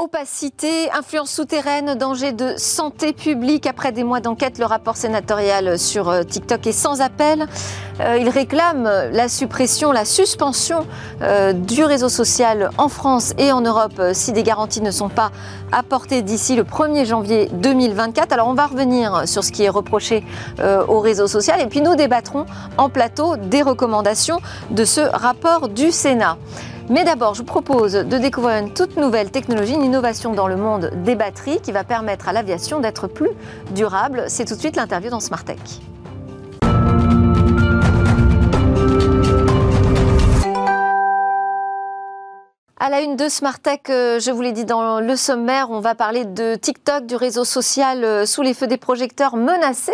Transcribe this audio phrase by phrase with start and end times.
[0.00, 3.66] Opacité, influence souterraine, danger de santé publique.
[3.66, 7.46] Après des mois d'enquête, le rapport sénatorial sur euh, TikTok est sans appel.
[8.00, 10.86] Euh, il réclame la suppression, la suspension
[11.20, 15.32] euh, du réseau social en France et en Europe si des garanties ne sont pas
[15.70, 18.32] apportées d'ici le 1er janvier 2024.
[18.32, 20.24] Alors on va revenir sur ce qui est reproché
[20.88, 22.46] au réseau social et puis nous débattrons
[22.78, 24.40] en plateau des recommandations
[24.70, 26.38] de ce rapport du Sénat.
[26.90, 30.56] Mais d'abord, je vous propose de découvrir une toute nouvelle technologie, une innovation dans le
[30.56, 33.30] monde des batteries qui va permettre à l'aviation d'être plus
[33.70, 34.24] durable.
[34.26, 35.44] C'est tout de suite l'interview dans Smart
[42.82, 45.80] À la une de Smart Tech, euh, je vous l'ai dit dans le sommaire, on
[45.80, 49.92] va parler de TikTok, du réseau social euh, sous les feux des projecteurs menacé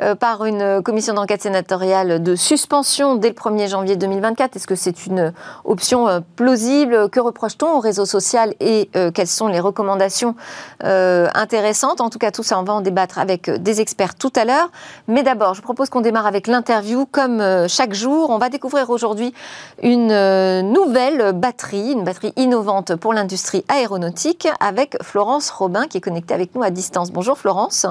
[0.00, 4.56] euh, par une commission d'enquête sénatoriale de suspension dès le 1er janvier 2024.
[4.56, 5.34] Est-ce que c'est une
[5.66, 7.10] option plausible?
[7.10, 10.34] Que reproche-t-on au réseau social et quelles sont les recommandations
[10.80, 12.00] intéressantes?
[12.00, 14.70] En tout cas, tout ça, on va en débattre avec des experts tout à l'heure.
[15.06, 17.06] Mais d'abord, je propose qu'on démarre avec l'interview.
[17.10, 19.34] Comme chaque jour, on va découvrir aujourd'hui
[19.82, 26.34] une nouvelle batterie, une batterie innovante pour l'industrie aéronautique avec Florence Robin qui est connectée
[26.34, 27.10] avec nous à distance.
[27.10, 27.86] Bonjour Florence.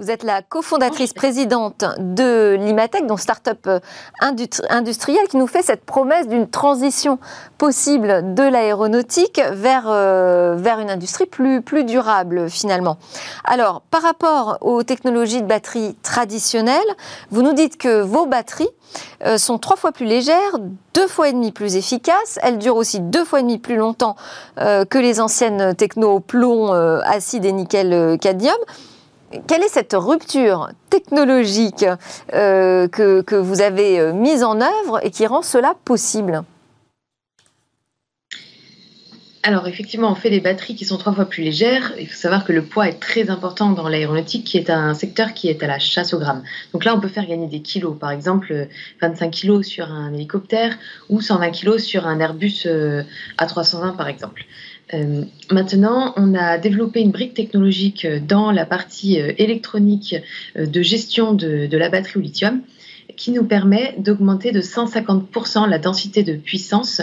[0.00, 3.78] Vous êtes la cofondatrice présidente de l'Imatech, donc start-up euh,
[4.20, 7.20] industrielle, qui nous fait cette promesse d'une transition
[7.58, 12.96] possible de l'aéronautique vers, euh, vers une industrie plus, plus durable finalement.
[13.44, 16.82] Alors, par rapport aux technologies de batterie traditionnelles,
[17.30, 18.70] vous nous dites que vos batteries
[19.24, 20.58] euh, sont trois fois plus légères,
[20.94, 22.40] deux fois et demi plus efficaces.
[22.42, 24.16] Elles durent aussi deux fois et demi plus longtemps
[24.56, 26.72] que les anciennes techno plomb,
[27.04, 28.56] acide et nickel cadmium
[29.46, 31.84] quelle est cette rupture technologique
[32.32, 36.42] euh, que, vous avez euh, mise en œuvre et qui rend cela possible?
[39.46, 41.92] Alors effectivement, on fait des batteries qui sont trois fois plus légères.
[42.00, 45.34] Il faut savoir que le poids est très important dans l'aéronautique, qui est un secteur
[45.34, 46.42] qui est à la chasse au gramme.
[46.72, 47.94] Donc là, on peut faire gagner des kilos.
[47.98, 48.68] Par exemple,
[49.02, 50.78] 25 kilos sur un hélicoptère
[51.10, 53.02] ou 120 kilos sur un Airbus euh,
[53.38, 54.46] A320, par exemple.
[54.92, 60.16] Euh, maintenant, on a développé une brique technologique dans la partie euh, électronique
[60.56, 62.60] euh, de gestion de, la batterie au lithium
[63.16, 67.02] qui nous permet d'augmenter de 150% la densité de puissance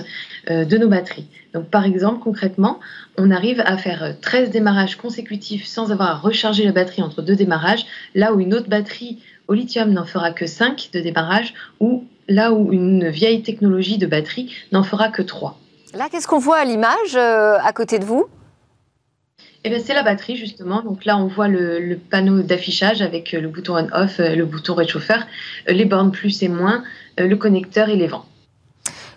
[0.49, 1.27] de nos batteries.
[1.53, 2.79] Donc par exemple, concrètement,
[3.17, 7.35] on arrive à faire 13 démarrages consécutifs sans avoir à recharger la batterie entre deux
[7.35, 12.05] démarrages, là où une autre batterie au lithium n'en fera que 5 de démarrage, ou
[12.27, 15.60] là où une vieille technologie de batterie n'en fera que 3.
[15.93, 18.27] Là, qu'est-ce qu'on voit à l'image euh, à côté de vous?
[19.63, 20.81] Eh c'est la batterie justement.
[20.81, 24.73] Donc là, on voit le, panneau d'affichage avec euh, le bouton on/off, euh, le bouton
[24.73, 25.27] réchauffeur,
[25.67, 26.83] les bornes plus et moins,
[27.17, 28.25] le connecteur et les vents.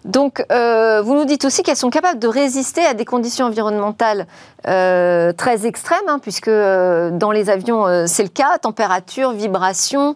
[0.05, 4.27] Donc, euh, vous nous dites aussi qu'elles sont capables de résister à des conditions environnementales
[4.67, 10.15] euh, très extrêmes, hein, puisque euh, dans les avions, c'est le cas, température, vibration,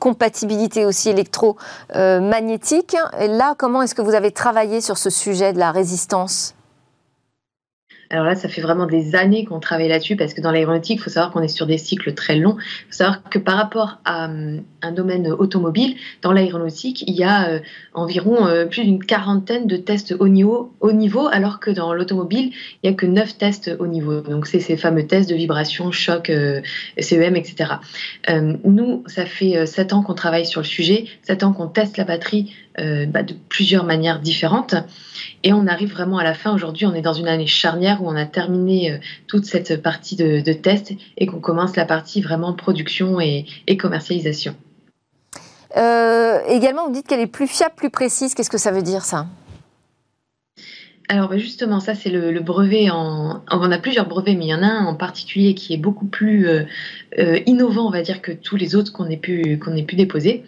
[0.00, 2.96] compatibilité aussi électromagnétique.
[3.20, 6.55] Et là, comment est-ce que vous avez travaillé sur ce sujet de la résistance?
[8.10, 11.02] Alors là, ça fait vraiment des années qu'on travaille là-dessus parce que dans l'aéronautique, il
[11.02, 12.56] faut savoir qu'on est sur des cycles très longs.
[12.58, 17.24] Il faut savoir que par rapport à hum, un domaine automobile, dans l'aéronautique, il y
[17.24, 17.60] a euh,
[17.94, 22.52] environ euh, plus d'une quarantaine de tests au niveau, au niveau alors que dans l'automobile,
[22.82, 24.20] il n'y a que neuf tests au niveau.
[24.20, 26.60] Donc c'est ces fameux tests de vibration, choc, euh,
[26.98, 27.74] CEM, etc.
[28.64, 32.04] nous, ça fait sept ans qu'on travaille sur le sujet, sept ans qu'on teste la
[32.04, 34.74] batterie bah, de plusieurs manières différentes.
[35.42, 36.54] Et on arrive vraiment à la fin.
[36.54, 40.16] Aujourd'hui, on est dans une année charnière où on a terminé euh, toute cette partie
[40.16, 43.46] de, de test et qu'on commence la partie vraiment production et,
[43.78, 44.54] commercialisation.
[45.76, 48.34] Euh, également, vous dites qu'elle est plus fiable, plus précise.
[48.34, 49.26] Qu'est-ce que ça veut dire ça?
[51.08, 53.42] Alors bah, justement, ça c'est le, brevet en...
[53.50, 56.06] On a plusieurs brevets, mais il y en a un en particulier qui est beaucoup
[56.06, 56.64] plus euh,
[57.18, 59.58] euh, innovant, on va dire, que tous les autres qu'on ait, pu,
[59.92, 60.44] déposer.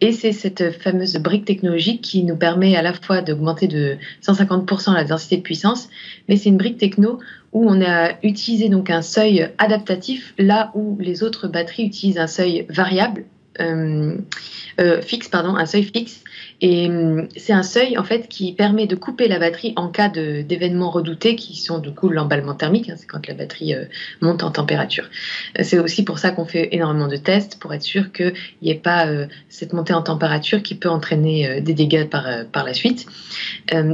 [0.00, 3.96] Et c'est cette fameuse brique technologique qui nous permet à la fois d'augmenter de
[4.26, 5.88] 150% la densité de puissance,
[6.28, 7.20] mais c'est une brique techno
[7.52, 12.26] où on a utilisé donc un seuil adaptatif, là où les autres batteries utilisent un
[12.26, 13.24] seuil variable.
[13.60, 14.16] Euh,
[15.02, 16.24] fixe, pardon, un seuil fixe
[16.62, 20.08] et hum, c'est un seuil en fait qui permet de couper la batterie en cas
[20.08, 23.86] d'événements redoutés qui sont du coup l'emballement thermique, hein, c'est quand la batterie euh,
[24.20, 25.10] monte en température.
[25.58, 28.70] Euh, c'est aussi pour ça qu'on fait énormément de tests pour être sûr qu'il n'y
[28.70, 32.22] ait pas euh, cette montée en température qui peut entraîner des dégâts par,
[32.64, 33.06] la suite.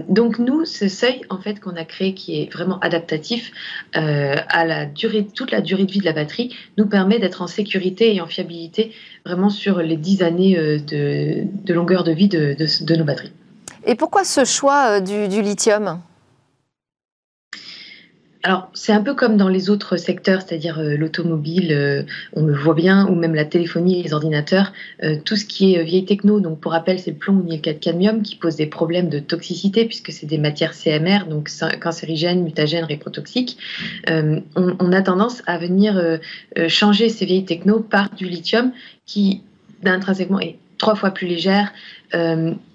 [0.08, 3.50] donc nous, ce seuil en fait qu'on a créé qui est vraiment adaptatif
[3.94, 4.86] à
[5.34, 8.26] toute la durée de vie de la batterie, nous permet d'être en sécurité et en
[8.26, 8.92] fiabilité
[9.28, 13.32] vraiment sur les 10 années de, de longueur de vie de, de, nos batteries.
[13.84, 16.00] Et pourquoi ce choix euh, du, lithium?
[18.44, 22.04] Alors, c'est un peu comme dans les autres secteurs, c'est-à-dire euh, l'automobile, euh,
[22.34, 25.82] on le voit bien, ou même la téléphonie, les ordinateurs, euh, tout ce qui est
[25.82, 26.38] vieille techno.
[26.38, 29.86] Donc, pour rappel, c'est le plomb ou le cadmium qui pose des problèmes de toxicité
[29.86, 31.50] puisque c'est des matières CMR, donc
[31.80, 33.58] cancérigènes, mutagènes, réprotoxiques.
[34.06, 36.18] On, on, a tendance à venir
[36.68, 38.72] changer ces vieilles techno par du lithium
[39.04, 39.42] qui,
[39.84, 41.72] intrinsèquement, est trois fois plus légère,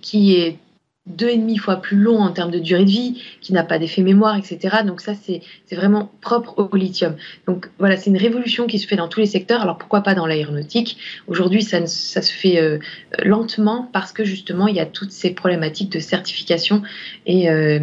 [0.02, 0.58] qui est
[1.06, 3.78] deux et demi fois plus long en termes de durée de vie, qui n'a pas
[3.78, 4.78] d'effet mémoire, etc.
[4.86, 5.42] Donc ça, c'est
[5.76, 7.16] vraiment propre au lithium.
[7.46, 9.62] Donc voilà, c'est une révolution qui se fait dans tous les secteurs.
[9.62, 10.98] Alors pourquoi pas dans l'aéronautique?
[11.28, 12.80] Aujourd'hui, ça, se fait euh,
[13.22, 16.84] lentement parce que justement, il y a toutes ces problématiques de certification
[17.26, 17.80] et, euh,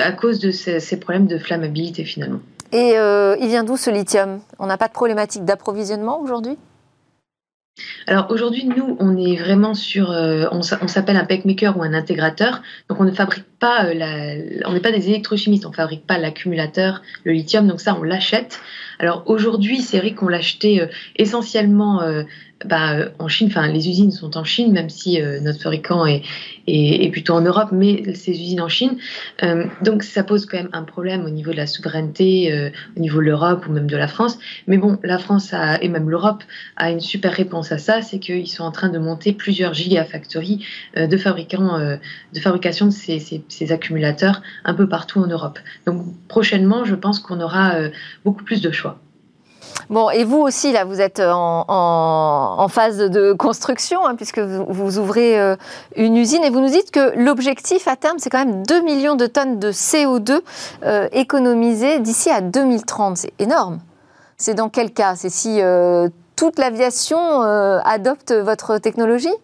[0.00, 2.40] à cause de ces, problèmes de flammabilité finalement.
[2.70, 4.40] Et euh, il vient d'où ce lithium?
[4.58, 6.56] On n'a pas de problématique d'approvisionnement aujourd'hui?
[8.06, 12.62] Alors aujourd'hui, nous, on est vraiment sur, euh, on, s'appelle un packmaker ou un intégrateur.
[12.88, 16.18] Donc on ne fabrique pas, euh, on n'est pas des électrochimistes, on ne fabrique pas
[16.18, 17.66] l'accumulateur, le lithium.
[17.66, 18.60] Donc ça, on l'achète.
[18.98, 20.86] Alors aujourd'hui, c'est vrai qu'on l'achetait euh,
[21.16, 22.00] essentiellement
[22.64, 26.06] bah, euh, en Chine, enfin les usines sont en Chine, même si euh, notre fabricant
[26.06, 26.22] est,
[26.66, 28.98] est, plutôt en Europe, mais ces usines en Chine.
[29.44, 33.18] Euh, donc ça pose quand même un problème au niveau de la souveraineté, au niveau
[33.18, 34.38] de l'Europe ou même de la France.
[34.66, 36.42] Mais bon, la France a, et même l'Europe
[36.76, 40.66] a une super réponse à ça, c'est qu'ils sont en train de monter plusieurs gigafactories
[40.96, 45.58] de fabricants, de fabrication de ces, ces, ces, accumulateurs un peu partout en Europe.
[45.86, 47.76] Donc prochainement, je pense qu'on aura
[48.24, 49.00] beaucoup plus de choix.
[49.90, 55.40] Bon, et vous aussi, là, vous êtes en, phase de construction, hein, puisque vous, ouvrez
[55.40, 55.56] euh,
[55.96, 59.14] une usine, et vous nous dites que l'objectif à terme, c'est quand même 2 millions
[59.14, 60.40] de tonnes de CO2
[60.84, 63.16] euh, économisées d'ici à 2030.
[63.16, 63.80] C'est énorme.
[64.36, 65.16] C'est dans quel cas?
[65.16, 67.40] C'est si euh, toute l'aviation
[67.82, 69.34] adopte votre technologie?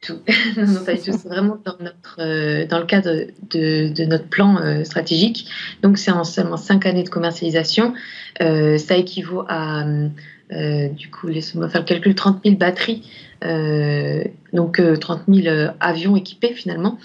[0.00, 0.18] Tout.
[0.56, 1.18] non, pas du tout.
[1.18, 3.10] C'est vraiment dans, notre, euh, dans le cadre
[3.50, 5.48] de, de notre plan euh, stratégique.
[5.82, 7.94] Donc, c'est en seulement cinq années de commercialisation.
[8.40, 9.84] Euh, ça équivaut à,
[10.50, 13.27] du coup, laissez-moi faire le calcul, 30 000 batteries euh,
[14.52, 16.98] donc 30 euh, 000 euh, avions équipés finalement.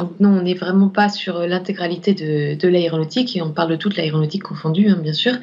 [0.00, 3.76] Donc non, on n'est vraiment pas sur l'intégralité de, de l'aéronautique et on parle de
[3.76, 5.34] toute l'aéronautique confondue, hein, bien sûr.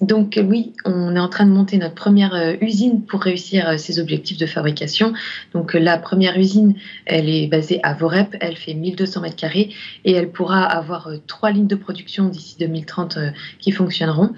[0.00, 4.38] donc oui, on est en train de monter notre première usine pour réussir ces objectifs
[4.38, 5.12] de fabrication.
[5.54, 6.74] Donc la première usine,
[7.06, 9.70] elle est basée à Vorep, elle fait 1200 mètres carrés
[10.04, 13.18] et elle pourra avoir trois lignes de production d'ici 2030
[13.58, 14.30] qui fonctionneront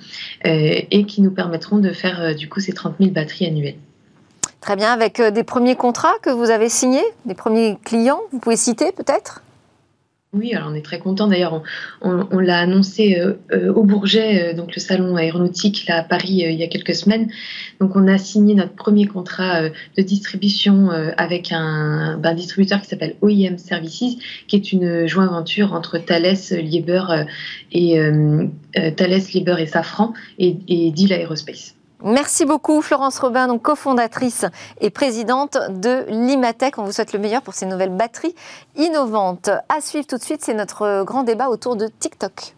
[0.45, 3.77] et qui nous permettront de faire du coup ces 30 000 batteries annuelles.
[4.63, 8.39] Très bien, avec euh, des premiers contrats que vous avez signés, des premiers clients, vous
[8.39, 9.43] pouvez citer peut-être?
[10.33, 11.27] Oui, alors on est très content.
[11.27, 11.63] D'ailleurs,
[12.01, 16.53] on, l'a annoncé euh, euh, au Bourget, donc le salon aéronautique là à Paris il
[16.53, 17.29] y a quelques semaines.
[17.81, 23.17] Donc on a signé notre premier contrat de distribution avec un, ben, distributeur qui s'appelle
[23.21, 24.17] OEM Services,
[24.47, 27.27] qui est une joint venture entre Thales, Lieber
[27.73, 27.99] et
[28.97, 31.75] Thales, Lieber et Safran et, et Deal Aerospace.
[32.05, 34.45] Merci beaucoup Florence Robin, donc cofondatrice
[34.81, 36.79] et présidente de l'Imatech.
[36.79, 38.35] On vous souhaite le meilleur pour ces nouvelles batteries
[38.77, 39.51] innovantes.
[39.69, 42.55] À suivre tout de suite, c'est notre grand débat autour de TikTok.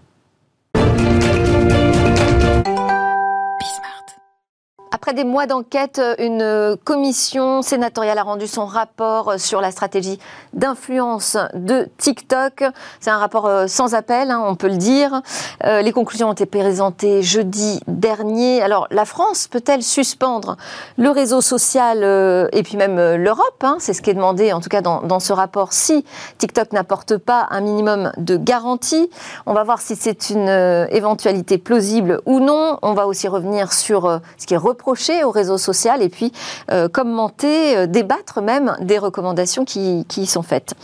[5.05, 10.19] Après des mois d'enquête, une commission sénatoriale a rendu son rapport sur la stratégie
[10.55, 12.65] d'influence de TikTok.
[13.01, 15.20] C'est un rapport euh, sans appel, hein, on peut le dire.
[15.65, 18.63] Euh, les conclusions ont été présentées jeudi dernier.
[18.63, 20.56] Alors, la France peut-elle suspendre
[20.96, 24.63] le réseau social euh, et puis même l'Europe hein, C'est ce qui est demandé, en
[24.63, 26.03] tout cas dans, dans ce rapport, si
[26.39, 29.11] TikTok n'apporte pas un minimum de garantie?
[29.44, 30.49] On va voir si c'est une
[30.91, 32.79] éventualité plausible ou non.
[32.81, 34.94] On va aussi revenir sur ce qui est reproché
[35.24, 36.32] au réseau social et puis
[36.70, 40.74] euh, commenter, euh, débattre même des recommandations qui, qui, y sont faites.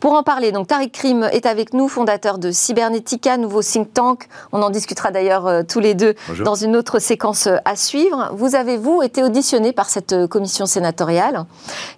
[0.00, 4.28] Pour en parler, donc Tariq Krim est avec nous, fondateur de Cybernetica, nouveau think tank.
[4.52, 8.30] On en discutera d'ailleurs euh, tous les deux dans une autre séquence à suivre.
[8.32, 11.44] Vous avez, vous, été auditionné par cette commission sénatoriale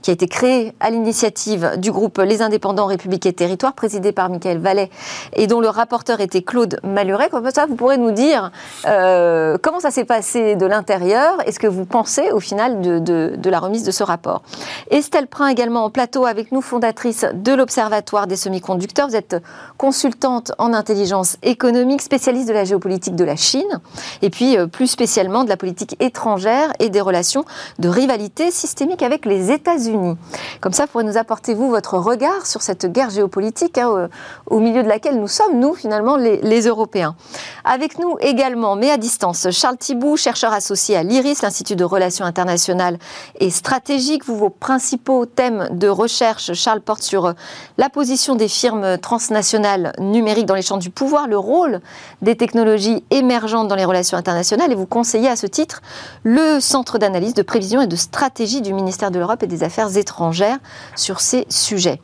[0.02, 4.28] qui a été créée à l'initiative du groupe Les Indépendants République et Territoire, présidé par
[4.28, 4.90] Michael Vallet
[5.34, 7.28] et dont le rapporteur était Claude Maluret.
[7.30, 8.50] Comme ça, vous pourrez nous dire
[8.84, 13.82] comment ça s'est passé de l'intérieur Est-ce que vous pensez au final de, la remise
[13.82, 14.42] de ce rapport.
[14.88, 19.08] Estelle Prin également en plateau avec nous, fondatrice de l'Observatoire des semi-conducteurs.
[19.08, 19.34] Vous êtes
[19.76, 23.80] consultante en intelligence économique, spécialiste de la géopolitique de la Chine
[24.22, 27.44] et puis euh, plus spécialement de la politique étrangère et des relations
[27.80, 30.16] de rivalité systémique avec les États-Unis.
[30.60, 34.08] Comme ça, pourrez nous apporter, vous, votre regard sur cette guerre géopolitique hein,
[34.46, 37.16] au, milieu de laquelle nous sommes, nous, finalement, les, les Européens.
[37.64, 42.24] Avec nous également, mais à distance, Charles Thibault, chercheur associé à l'IRIS, Institut de Relations
[42.24, 42.98] internationales
[43.38, 44.24] et stratégiques.
[44.24, 47.34] Vous, vos principaux thèmes de recherche, Charles, portent sur
[47.78, 51.80] la position des firmes transnationales numériques dans les champs du pouvoir, le rôle
[52.22, 55.82] des technologies émergentes dans les relations internationales et vous conseillez à ce titre
[56.22, 59.96] le Centre d'analyse, de prévision et de stratégie du ministère de l'Europe et des Affaires
[59.96, 60.58] étrangères
[60.96, 62.00] sur ces sujets.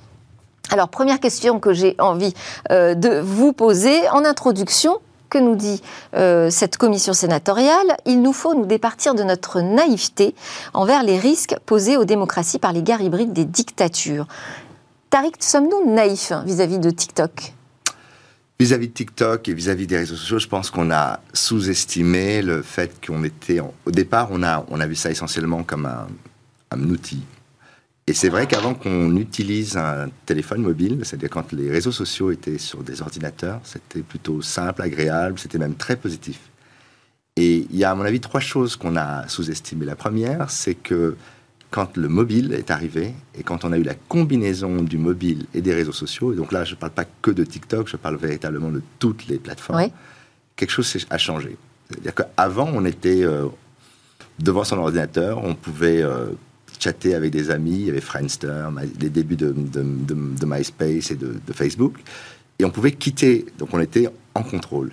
[0.70, 2.34] Alors, première question que j'ai envie
[2.70, 4.98] euh, de vous poser en introduction.
[5.28, 5.82] Que nous dit
[6.14, 7.96] euh, cette commission sénatoriale?
[8.06, 10.34] Il nous faut nous départir de notre naïveté
[10.72, 14.26] envers les risques posés aux démocraties par les guerres hybrides des dictatures.
[15.10, 17.52] Tariq, sommes-nous naïfs vis-à-vis de TikTok?
[18.58, 22.92] Vis-à-vis de TikTok et vis-à-vis des réseaux sociaux, je pense qu'on a sous-estimé le fait
[23.04, 23.60] qu'on était.
[23.60, 25.90] Au départ, on a, vu ça essentiellement comme
[26.70, 27.22] un outil
[28.08, 32.58] et c'est vrai qu'avant qu'on utilise un téléphone mobile, c'est-à-dire quand les réseaux sociaux étaient
[32.58, 36.38] sur des ordinateurs, c'était plutôt simple, agréable, c'était même très positif.
[37.36, 39.84] Et il y a, à mon avis, trois choses qu'on a sous-estimées.
[39.84, 41.16] La première, c'est que
[41.70, 45.60] quand le mobile est arrivé et quand on a eu la combinaison du mobile et
[45.60, 48.16] des réseaux sociaux, et donc là, je ne parle pas que de TikTok, je parle
[48.16, 49.90] véritablement de toutes les plateformes,
[50.54, 51.56] quelque chose a changé.
[51.90, 53.46] C'est-à-dire qu'avant, on était euh,
[54.38, 56.28] devant son ordinateur, on pouvait euh,
[56.78, 58.68] chatter avec des amis, il y avait Friendster,
[59.00, 61.94] les débuts de, de, MySpace et de, Facebook,
[62.58, 64.92] et on pouvait quitter, donc on était en contrôle.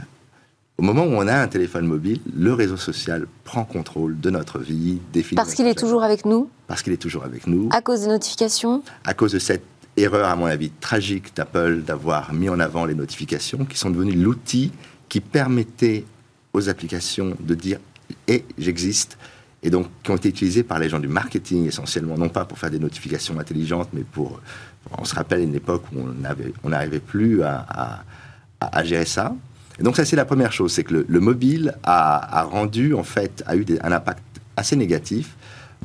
[0.77, 4.59] Au moment où on a un téléphone mobile, le réseau social prend contrôle de notre
[4.59, 5.35] vie, définit.
[5.35, 7.69] Parce qu'il est toujours avec nous Parce qu'il est toujours avec nous.
[7.71, 9.63] À cause des notifications À cause de cette
[9.97, 14.15] erreur, à mon avis, tragique d'Apple d'avoir mis en avant les notifications, qui sont devenues
[14.15, 14.71] l'outil
[15.09, 16.05] qui permettait
[16.53, 17.79] aux applications de dire
[18.27, 19.17] et eh, j'existe,
[19.63, 22.59] et donc qui ont été utilisés par les gens du marketing essentiellement, non pas pour
[22.59, 24.41] faire des notifications intelligentes, mais pour,
[24.97, 28.03] on se rappelle une époque où on n'arrivait on plus à,
[28.83, 29.35] gérer ça.
[29.79, 33.41] Et donc ça c'est la première chose, c'est que le, mobile a, rendu en fait,
[33.47, 34.21] a eu un impact
[34.57, 35.35] assez négatif.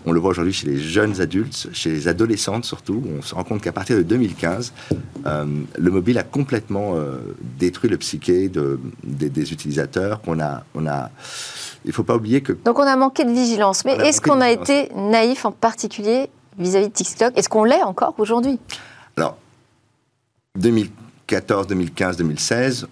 [0.06, 3.02] On le voit aujourd'hui chez les jeunes adultes, chez les adolescentes surtout.
[3.18, 4.72] On se rend compte qu'à partir de 2015,
[5.26, 5.44] euh,
[5.76, 7.16] le mobile a complètement euh,
[7.58, 10.20] détruit le psyché de, des, des, utilisateurs.
[10.20, 11.10] Qu'on a, on a
[11.84, 12.52] il ne faut pas oublier que...
[12.64, 13.84] Donc on a manqué de vigilance.
[13.84, 17.36] Mais est-ce qu'on a été naïf en particulier vis-à-vis de TikTok?
[17.36, 18.58] Est-ce qu'on l'est encore aujourd'hui?
[19.16, 19.36] Alors,
[20.58, 22.88] 2014, 2015, 2016,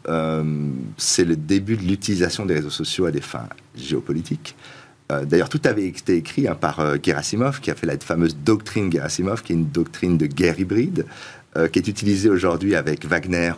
[0.97, 4.57] c'est le début de l'utilisation des réseaux sociaux à des fins géopolitiques.
[5.12, 8.37] Euh, d'ailleurs, tout avait été écrit hein, par euh, Gerasimov, qui a fait la fameuse
[8.37, 11.07] doctrine Gerasimov, qui est une doctrine de guerre hybride,
[11.57, 13.53] euh, qui est utilisée aujourd'hui avec Wagner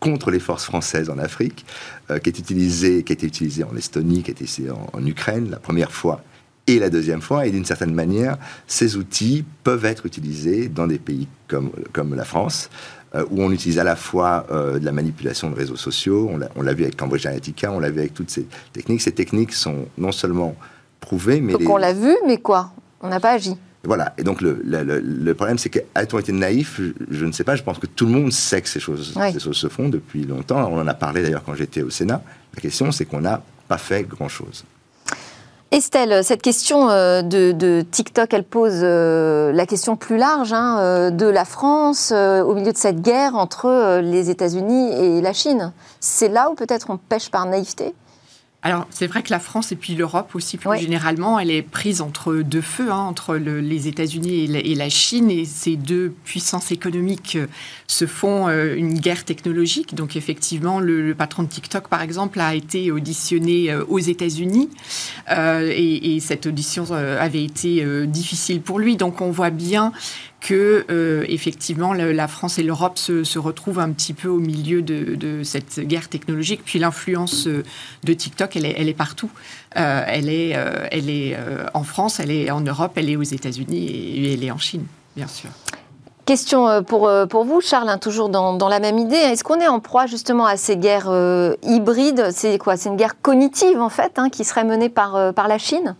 [0.00, 1.64] contre les forces françaises en Afrique,
[2.10, 5.06] euh, qui est utilisé, qui a été utilisé en Estonie, qui a été utilisé en,
[5.06, 6.22] Ukraine la première fois
[6.66, 7.46] et la deuxième fois.
[7.46, 12.24] Et d'une certaine manière, ces outils peuvent être utilisés dans des pays comme, comme la
[12.24, 12.70] France,
[13.14, 16.62] euh, où on utilise à la fois euh, de la manipulation de réseaux sociaux, on
[16.62, 19.02] l'a vu avec Cambridge Analytica, on l'a vu avec toutes ces techniques.
[19.02, 20.54] Ces techniques sont non seulement
[21.00, 21.52] prouvées, mais...
[21.52, 22.72] Donc on l'a vu, mais quoi?
[23.00, 24.14] On n'a pas agi voilà.
[24.18, 26.80] Et donc, le, le, problème, c'est qu'a-t-on été naïf
[27.10, 27.56] je, ne sais pas.
[27.56, 30.24] Je pense que tout le monde sait que ces choses, ces choses se font depuis
[30.24, 30.68] longtemps.
[30.70, 32.22] On en a parlé d'ailleurs quand j'étais au Sénat.
[32.54, 34.64] La question, c'est qu'on n'a pas fait grand-chose.
[35.72, 41.10] Estelle, cette question euh, de, TikTok, elle pose euh, la question plus large hein, euh,
[41.10, 45.72] de la France au milieu de cette guerre entre les États-Unis et la Chine.
[46.00, 47.94] C'est là où peut-être on pêche par naïveté?
[48.66, 52.00] Alors, c'est vrai que la France et puis l'Europe aussi, plus généralement, elle est prise
[52.00, 57.36] entre deux feux, hein, entre les États-Unis et, la Chine, et ces deux puissances économiques
[57.36, 57.46] euh,
[57.86, 59.94] se font euh, une guerre technologique.
[59.94, 64.68] Donc, effectivement, le, patron de TikTok, par exemple, a été auditionné euh, aux États-Unis,
[65.30, 68.96] et, et, cette audition avait été difficile pour lui.
[68.96, 69.92] Donc, on voit bien
[70.40, 75.42] que euh, effectivement la France et l'Europe se, retrouvent un petit peu au milieu de,
[75.42, 76.62] cette guerre technologique.
[76.64, 77.62] Puis l'influence euh,
[78.04, 79.30] de TikTok, elle est, partout.
[79.76, 80.50] Euh, elle est,
[80.90, 81.36] elle est
[81.74, 84.86] en France, elle est en Europe, elle est aux États-Unis et, elle est en Chine,
[85.16, 85.50] bien sûr.
[86.24, 89.16] Question pour, pour vous, Charles, hein, toujours dans, la même idée.
[89.16, 91.12] Est-ce qu'on est en proie justement à ces guerres
[91.62, 92.30] hybrides?
[92.32, 92.76] C'est quoi?
[92.76, 95.94] C'est une guerre cognitive en fait hein, qui serait menée par, par la Chine?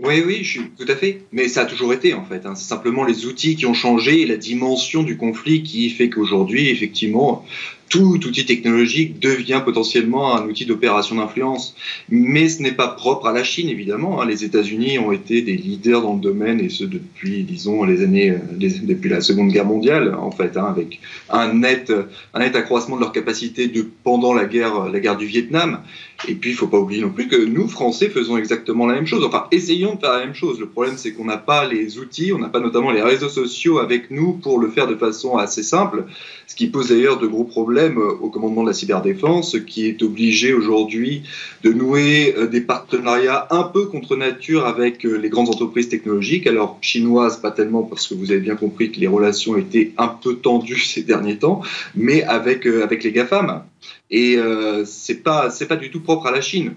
[0.00, 1.22] Oui, oui, je suis tout à fait.
[1.32, 2.46] Mais ça a toujours été en fait.
[2.46, 2.54] Hein.
[2.54, 6.68] C'est simplement les outils qui ont changé et la dimension du conflit qui fait qu'aujourd'hui,
[6.68, 7.44] effectivement,
[7.88, 11.74] tout outil technologique devient potentiellement un outil d'opération d'influence.
[12.10, 14.20] Mais ce n'est pas propre à la Chine, évidemment.
[14.20, 14.26] Hein.
[14.26, 18.30] Les États-Unis ont été des leaders dans le domaine, et ce depuis, disons, les années,
[18.30, 21.92] euh, depuis la Seconde Guerre mondiale, en fait, hein, avec un net,
[22.34, 23.70] un net accroissement de leur capacité
[24.04, 25.80] pendant la guerre, la guerre du Vietnam.
[26.26, 28.94] Et puis, il ne faut pas oublier non plus que nous, Français, faisons exactement la
[28.94, 29.24] même chose.
[29.24, 30.58] Enfin, essayons de faire la même chose.
[30.58, 33.78] Le problème, c'est qu'on n'a pas les outils, on n'a pas notamment les réseaux sociaux
[33.78, 36.04] avec nous pour le faire de façon assez simple,
[36.46, 40.02] ce qui pose d'ailleurs de gros problèmes problème au commandement de la cyberdéfense qui est
[40.02, 41.22] obligé aujourd'hui
[41.62, 46.48] de nouer des partenariats un peu contre nature avec les grandes entreprises technologiques.
[46.48, 50.08] Alors chinoises, pas tellement parce que vous avez bien compris que les relations étaient un
[50.08, 51.60] peu tendues ces derniers temps,
[51.94, 53.62] mais avec, les GAFAM.
[54.10, 56.74] Et euh, c'est pas pas du tout propre à la Chine.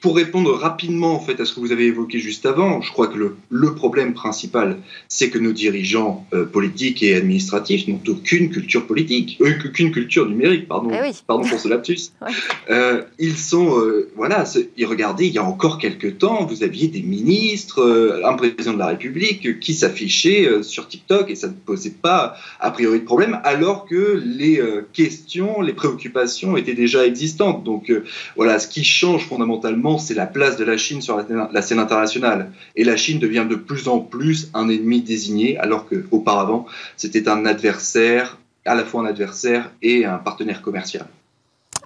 [0.00, 3.06] Pour répondre rapidement en fait à ce que vous avez évoqué juste avant, je crois
[3.06, 8.48] que le, le problème principal, c'est que nos dirigeants euh, politiques et administratifs n'ont aucune
[8.48, 12.12] culture politique, euh, aucune culture numérique, pardon, eh pardon pour ce lapsus.
[12.70, 13.78] euh, ils sont,
[14.16, 14.44] voilà,
[14.84, 18.86] regardez, il y a encore quelques temps, vous aviez des ministres, un président de la
[18.86, 23.84] République qui s'affichait sur TikTok et ça ne posait pas a priori de problème, alors
[23.84, 24.62] que les
[24.94, 27.64] questions, les préoccupations étaient déjà existantes.
[27.64, 27.92] Donc
[28.34, 29.57] voilà, ce qui change fondamentalement
[29.98, 31.16] c'est la place de la Chine sur
[31.52, 32.52] la, scène internationale.
[32.76, 37.46] Et la Chine devient de plus en plus un ennemi désigné, alors qu'auparavant, c'était un
[37.46, 41.06] adversaire, à la fois un adversaire et un partenaire commercial.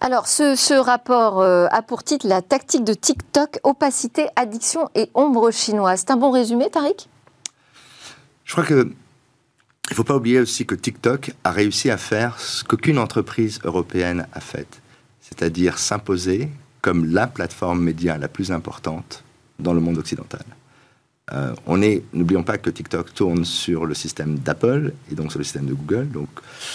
[0.00, 5.52] Alors, ce, rapport euh, a pour titre La tactique de TikTok, opacité, addiction et ombre
[5.52, 6.00] chinoise.
[6.00, 7.08] C'est un bon résumé, Tariq?
[8.44, 8.90] Je crois que
[9.90, 13.60] il ne faut pas oublier aussi que TikTok a réussi à faire ce qu'aucune entreprise
[13.62, 14.80] européenne a fait,
[15.20, 16.48] c'est-à-dire s'imposer
[16.82, 19.24] comme la plateforme média la plus importante
[19.58, 20.44] dans le monde occidental.
[21.32, 25.44] Euh, on n'oublions pas que TikTok tourne sur le système d'Apple et donc sur le
[25.44, 26.08] système de Google.
[26.08, 26.28] Donc,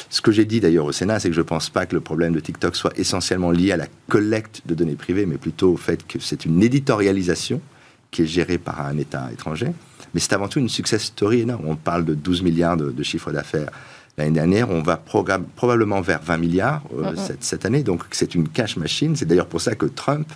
[0.10, 2.02] ce que j'ai dit d'ailleurs au Sénat, c'est que je ne pense pas que le
[2.02, 5.78] problème de TikTok soit essentiellement lié à la collecte de données privées, mais plutôt au
[5.78, 7.62] fait que c'est une éditorialisation
[8.10, 9.68] qui est gérée par un État étranger.
[10.14, 11.66] Mais c'est avant tout une success story énorme.
[11.68, 13.70] On parle de 12 milliards de, de chiffre d'affaires
[14.18, 17.84] L'année dernière, on va probablement vers 20 milliards euh, cette, année.
[17.84, 19.16] Donc c'est une cash machine.
[19.16, 20.28] C'est d'ailleurs pour ça que Trump,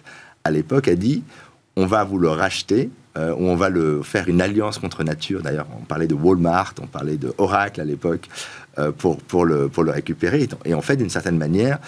[0.44, 1.24] à l'époque, a dit
[1.76, 5.42] on va vous le racheter, euh, on va le faire une alliance contre nature.
[5.42, 8.30] D'ailleurs, on parlait de Walmart, on parlait de Oracle à l'époque
[8.78, 10.48] euh, pour, pour, le, pour le récupérer.
[10.66, 11.80] Et en fait, d'une certaine manière,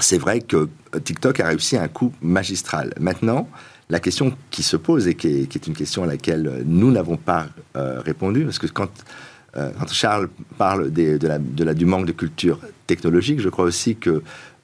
[0.00, 0.68] c'est vrai que
[1.04, 2.92] TikTok a réussi un coup magistral.
[2.98, 3.48] Maintenant,
[3.90, 6.90] la question qui se pose et qui est, qui est une question à laquelle nous
[6.90, 8.90] n'avons pas répondu, parce que quand
[9.56, 11.18] euh, quand Charles parle de
[11.74, 14.22] du manque de culture technologique, je crois aussi que euh,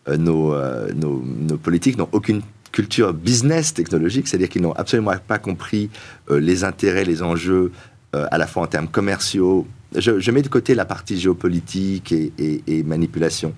[0.08, 2.40] euh, nos, nos, politiques n'ont aucune
[2.72, 5.90] culture business technologique, c'est-à-dire qu'ils n'ont absolument pas compris
[6.30, 7.72] les intérêts, les enjeux,
[8.12, 9.66] à la fois en termes commerciaux.
[9.94, 13.54] Je, mets de côté la partie géopolitique et, manipulation.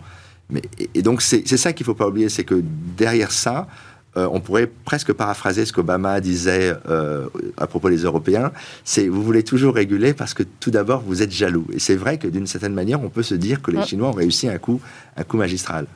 [0.49, 0.63] Mais,
[0.95, 2.63] et, donc c'est ça qu'il ne faut pas oublier, c'est que
[2.97, 3.67] derrière ça,
[4.17, 8.51] euh, on pourrait presque paraphraser ce qu'Obama disait euh, à propos des Européens,
[8.85, 11.67] c'est vous voulez toujours réguler parce que tout d'abord vous êtes jaloux.
[11.73, 14.13] Et c'est vrai que d'une certaine manière, on peut se dire que les Chinois ont
[14.13, 14.81] réussi un coup,
[15.17, 15.87] un coup magistral.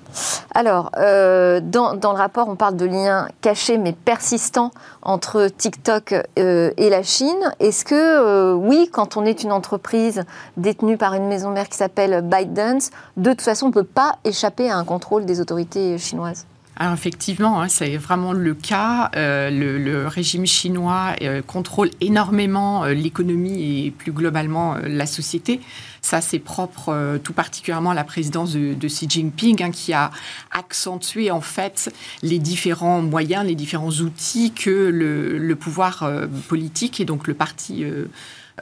[0.55, 4.71] Alors, euh, dans, le rapport, on parle de liens cachés mais persistants
[5.03, 7.53] entre TikTok et la Chine.
[7.59, 10.23] Est-ce que, oui, quand on est une entreprise
[10.57, 14.19] détenue par une maison mère qui s'appelle ByteDance, de toute façon, on ne peut pas
[14.25, 16.47] échapper à un contrôle des autorités chinoises?
[16.77, 19.11] Alors effectivement, hein, c'est vraiment le cas.
[19.17, 25.61] Euh, le, régime chinois euh, contrôle énormément euh, l'économie et plus globalement la société.
[26.03, 30.11] Ça, c'est propre tout particulièrement à la présidence de, Xi Jinping, hein, qui a
[30.51, 31.91] accentué en fait
[32.23, 36.07] les différents moyens, les différents outils que le, le pouvoir
[36.49, 38.05] politique et donc le parti euh,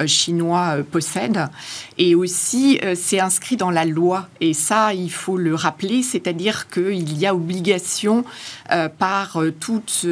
[0.07, 1.47] chinois euh, possèdent.
[1.99, 4.29] Et aussi, euh, c'est inscrit dans la loi.
[4.41, 8.25] Et ça, il faut le rappeler, c'est-à-dire qu'il y a obligation
[8.99, 10.07] par toute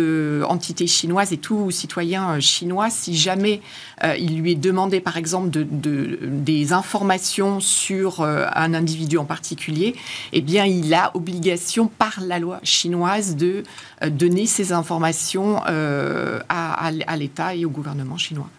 [0.47, 3.63] entité chinoise et tout citoyen chinois, si jamais
[4.19, 9.95] il lui est demandé, par exemple, de, des informations sur un individu en particulier,
[10.33, 13.63] eh bien, il a obligation par la loi chinoise de
[14.09, 18.51] donner ces informations à l'État et au gouvernement chinois.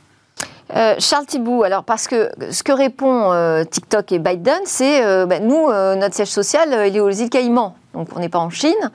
[0.76, 5.26] Euh, Charles Thibault, alors parce que ce que répond euh, TikTok et Biden, c'est euh,
[5.26, 7.76] bah, nous, notre siège social, il est aux îles Caïmans.
[7.94, 8.90] Donc on n'est pas en Chine,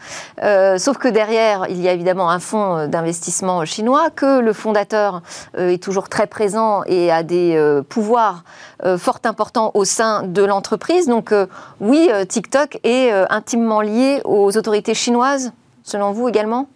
[0.79, 5.21] sauf que derrière, il y a évidemment un fonds d'investissement chinois, que le fondateur
[5.59, 8.45] est toujours très présent et a des pouvoirs
[8.97, 11.09] fort importants au sein de l'entreprise.
[11.09, 11.35] Donc
[11.79, 16.67] oui, TikTok est intimement lié aux autorités chinoises, selon vous également?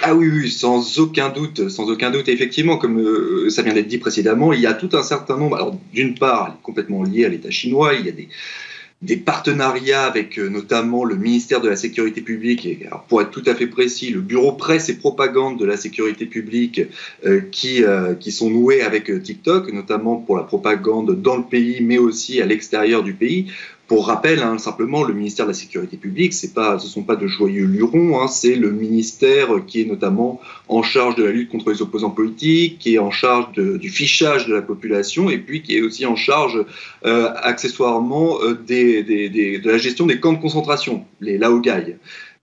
[0.00, 2.28] Ah oui, oui, sans aucun doute, sans aucun doute.
[2.28, 5.56] Effectivement, comme euh, ça vient d'être dit précédemment, il y a tout un certain nombre.
[5.56, 10.48] Alors, d'une part, complètement lié à l'État chinois, il y a des, partenariats avec euh,
[10.48, 14.10] notamment le ministère de la Sécurité publique, et alors pour être tout à fait précis,
[14.10, 16.80] le bureau presse et propagande de la sécurité publique
[17.24, 17.84] euh, qui,
[18.18, 22.46] qui sont noués avec TikTok, notamment pour la propagande dans le pays, mais aussi à
[22.46, 23.52] l'extérieur du pays.
[23.88, 27.26] Pour rappel, hein, simplement, le ministère de la Sécurité publique, ce ne sont pas de
[27.26, 31.70] joyeux lurons, hein, c'est le ministère qui est notamment en charge de la lutte contre
[31.70, 35.76] les opposants politiques, qui est en charge du fichage de la population, et puis qui
[35.76, 36.64] est aussi en charge,
[37.04, 41.96] euh, accessoirement, euh, de la gestion des camps de concentration, les laogai.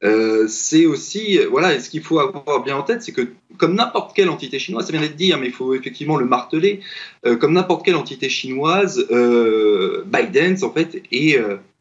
[0.03, 4.15] Euh, c'est aussi, voilà, ce qu'il faut avoir bien en tête, c'est que comme n'importe
[4.15, 6.79] quelle entité chinoise, ça vient d'être dit, hein, mais il faut effectivement le marteler,
[7.25, 11.37] euh, comme n'importe quelle entité chinoise, euh, Biden, en fait, est,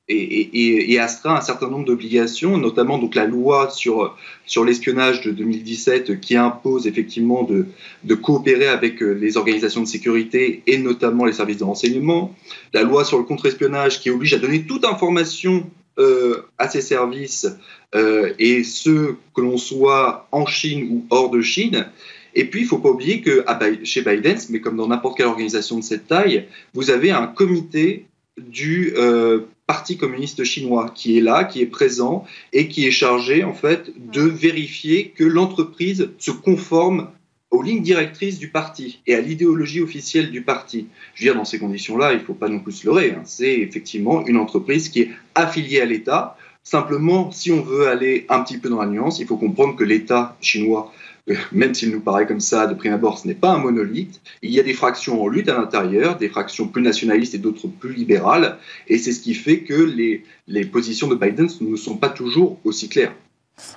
[0.09, 5.31] est, astreint à un certain nombre d'obligations, notamment donc la loi sur, sur l'espionnage de
[5.31, 7.67] 2017 qui impose effectivement de,
[8.03, 12.35] de coopérer avec les organisations de sécurité et notamment les services de renseignement,
[12.73, 17.47] la loi sur le contre-espionnage qui oblige à donner toute information euh, à ces services
[17.95, 21.87] euh, et ce que l'on soit en Chine ou hors de Chine.
[22.35, 23.45] Et puis, il ne faut pas oublier que
[23.85, 28.07] chez Biden, mais comme dans n'importe quelle organisation de cette taille, vous avez un comité
[28.39, 33.45] du euh, Parti communiste chinois qui est là, qui est présent et qui est chargé
[33.45, 37.09] en fait de vérifier que l'entreprise se conforme
[37.51, 40.89] aux lignes directrices du parti et à l'idéologie officielle du parti.
[41.15, 43.13] Je veux dire, dans ces conditions-là, il ne faut pas non plus se leurrer.
[43.13, 43.23] Hein.
[43.25, 46.37] C'est effectivement une entreprise qui est affiliée à l'État.
[46.63, 49.85] Simplement, si on veut aller un petit peu dans la nuance, il faut comprendre que
[49.85, 50.93] l'État chinois,
[51.31, 54.21] euh, même s'il nous paraît comme ça de prime abord, ce n'est pas un monolithe.
[54.43, 57.69] Il y a des fractions en lutte à l'intérieur, des fractions plus nationalistes et d'autres
[57.69, 58.59] plus libérales.
[58.89, 62.59] Et c'est ce qui fait que les, les positions de Biden ne sont pas toujours
[62.65, 63.15] aussi claires.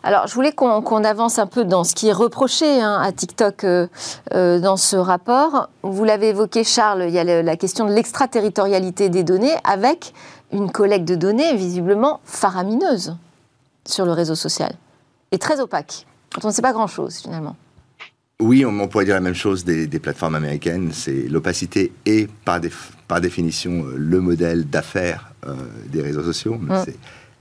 [0.03, 3.63] Alors, je voulais qu'on avance un peu dans ce qui est reproché hein, à TikTok
[3.63, 3.87] euh,
[4.33, 5.69] euh, dans ce rapport.
[5.83, 10.13] Vous l'avez évoqué, Charles, il y a la question de l'extraterritorialité des données avec
[10.51, 13.15] une collecte de données visiblement faramineuse
[13.85, 14.73] sur le réseau social
[15.31, 16.05] et très opaque,
[16.43, 17.55] on ne sait pas grand-chose finalement.
[18.39, 20.91] Oui, on, pourrait dire la même chose des, plateformes américaines.
[20.93, 22.59] C'est l'opacité et par,
[23.07, 25.31] par, définition euh, le modèle d'affaires
[25.87, 26.55] des réseaux sociaux.
[26.55, 26.83] Mm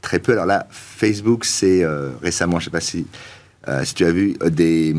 [0.00, 0.32] très peu.
[0.32, 3.06] Alors là, Facebook, c'est euh, récemment, je ne sais pas si,
[3.68, 4.94] euh, si tu as vu, euh, des,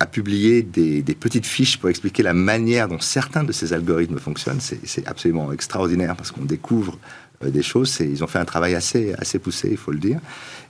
[0.00, 4.60] a publié des, petites fiches pour expliquer la manière dont certains de ces algorithmes fonctionnent.
[4.60, 6.98] C'est absolument extraordinaire parce qu'on découvre
[7.42, 7.98] des choses.
[7.98, 10.20] Ils ont fait un travail assez, assez poussé, il faut le dire.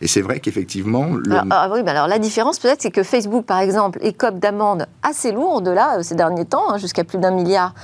[0.00, 1.16] Et c'est vrai qu'effectivement...
[1.26, 4.86] Alors, ah oui, mais alors la différence peut-être, c'est que Facebook, par exemple, écope d'amendes
[5.02, 7.74] assez lourdes là, ces derniers temps, hein, jusqu'à plus d'un milliard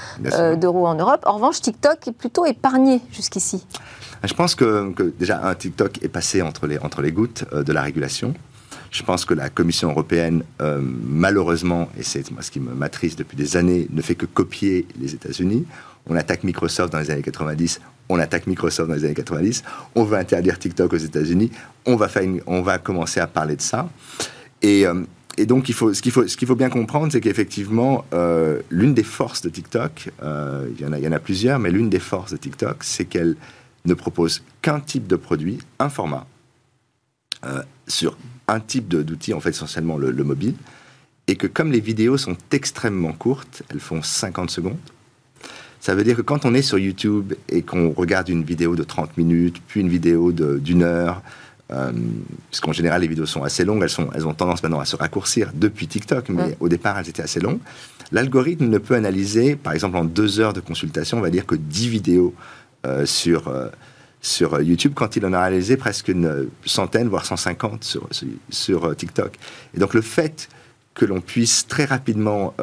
[0.56, 1.20] d'euros en Europe.
[1.26, 3.62] En revanche, TikTok est plutôt épargné jusqu'ici.
[4.24, 8.34] Je pense que, déjà un TikTok est passé entre les, gouttes euh, de la régulation.
[8.90, 13.18] Je pense que la Commission européenne, euh, malheureusement, et c'est moi ce qui me m'attriste
[13.18, 15.66] depuis des années, ne fait que copier les États-Unis.
[16.08, 19.62] On attaque Microsoft dans les années 90, on attaque Microsoft dans les années 90,
[19.94, 21.50] on veut interdire TikTok aux États-Unis,
[21.84, 22.08] on va
[22.46, 23.90] on va commencer à parler de ça.
[24.62, 24.94] Et, euh,
[25.46, 28.04] donc, ce qu'il faut, bien comprendre, c'est qu'effectivement,
[28.70, 32.38] l'une des forces de TikTok, il y en a plusieurs, mais l'une des forces de
[32.38, 33.36] TikTok, c'est qu'elle
[33.84, 36.26] ne propose qu'un type de produit, un format,
[37.44, 38.16] euh, sur
[38.48, 40.54] un type d'outil, en fait essentiellement le, mobile,
[41.26, 44.78] et que comme les vidéos sont extrêmement courtes, elles font 50 secondes,
[45.80, 48.82] ça veut dire que quand on est sur YouTube et qu'on regarde une vidéo de
[48.82, 51.22] 30 minutes, puis une vidéo d'une heure,
[51.70, 51.92] euh,
[52.50, 54.96] puisqu'en général les vidéos sont assez longues, elles, sont, elles ont tendance maintenant à se
[54.96, 57.60] raccourcir depuis TikTok, mais au départ elles étaient assez longues.
[58.10, 61.54] L'algorithme ne peut analyser, par exemple en deux heures de consultation, on va dire que
[61.54, 62.34] 10 vidéos
[63.04, 63.68] sur, euh,
[64.20, 68.08] sur YouTube quand il en a réalisé presque une centaine, voire 150 sur,
[68.50, 69.34] sur, euh, TikTok.
[69.74, 70.48] Et donc le fait
[70.94, 72.54] que l'on puisse très rapidement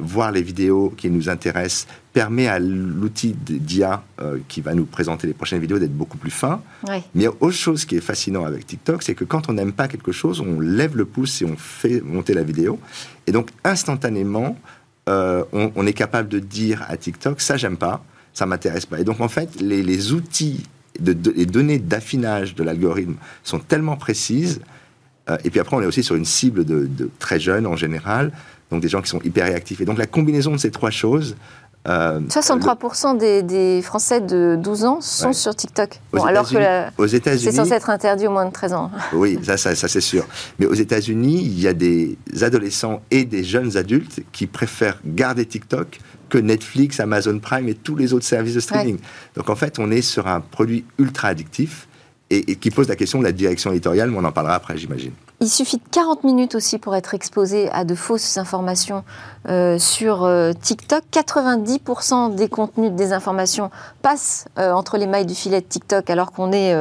[0.00, 4.02] voir les vidéos qui nous intéressent permet à l'outil d'IA
[4.48, 6.60] qui va nous présenter les prochaines vidéos d'être beaucoup plus fin.
[7.14, 10.10] Mais autre chose qui est fascinant avec TikTok, c'est que quand on n'aime pas quelque
[10.10, 12.80] chose, on lève le pouce et on fait monter la vidéo.
[13.28, 14.58] Et donc instantanément,
[15.06, 19.00] on, on, est capable de dire à TikTok, ça j'aime pas, ça m'intéresse pas.
[19.00, 20.62] Et donc en fait, les, outils,
[20.98, 23.14] de, les données d'affinage de l'algorithme
[23.44, 24.60] sont tellement précises.
[25.30, 28.32] Euh, et puis après, on est aussi sur une cible de, très jeunes en général,
[28.70, 29.80] donc des gens qui sont hyper réactifs.
[29.80, 31.36] Et donc la combinaison de ces trois choses.
[31.84, 36.00] 63% euh, des, Français de 12 ans sont sur TikTok.
[36.12, 36.56] Bon, alors que
[37.08, 38.90] c'est censé être interdit au moins de 13 ans.
[39.12, 40.24] Oui, ça, ça, ça c'est sûr.
[40.58, 45.44] Mais aux États-Unis, il y a des adolescents et des jeunes adultes qui préfèrent garder
[45.44, 48.98] TikTok que Netflix, Amazon Prime et tous les autres services de streaming.
[49.36, 51.88] Donc en fait, on est sur un produit ultra addictif
[52.30, 55.12] et, qui pose la question de la direction éditoriale, mais on en parlera après, j'imagine.
[55.42, 59.02] Il suffit de 40 minutes aussi pour être exposé à de fausses informations
[59.48, 61.02] euh, sur euh, TikTok.
[61.10, 66.30] 90% des contenus, des informations passent euh, entre les mailles du filet de TikTok, alors
[66.30, 66.72] qu'on est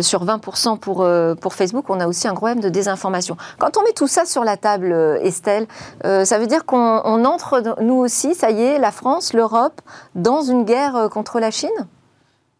[0.00, 1.06] sur 20% pour,
[1.38, 1.90] pour Facebook.
[1.90, 3.36] On a aussi un problème de désinformation.
[3.58, 5.66] Quand on met tout ça sur la table, Estelle,
[6.02, 9.82] ça veut dire qu'on entre, nous aussi, ça y est, la France, l'Europe,
[10.14, 11.68] dans une guerre contre la Chine?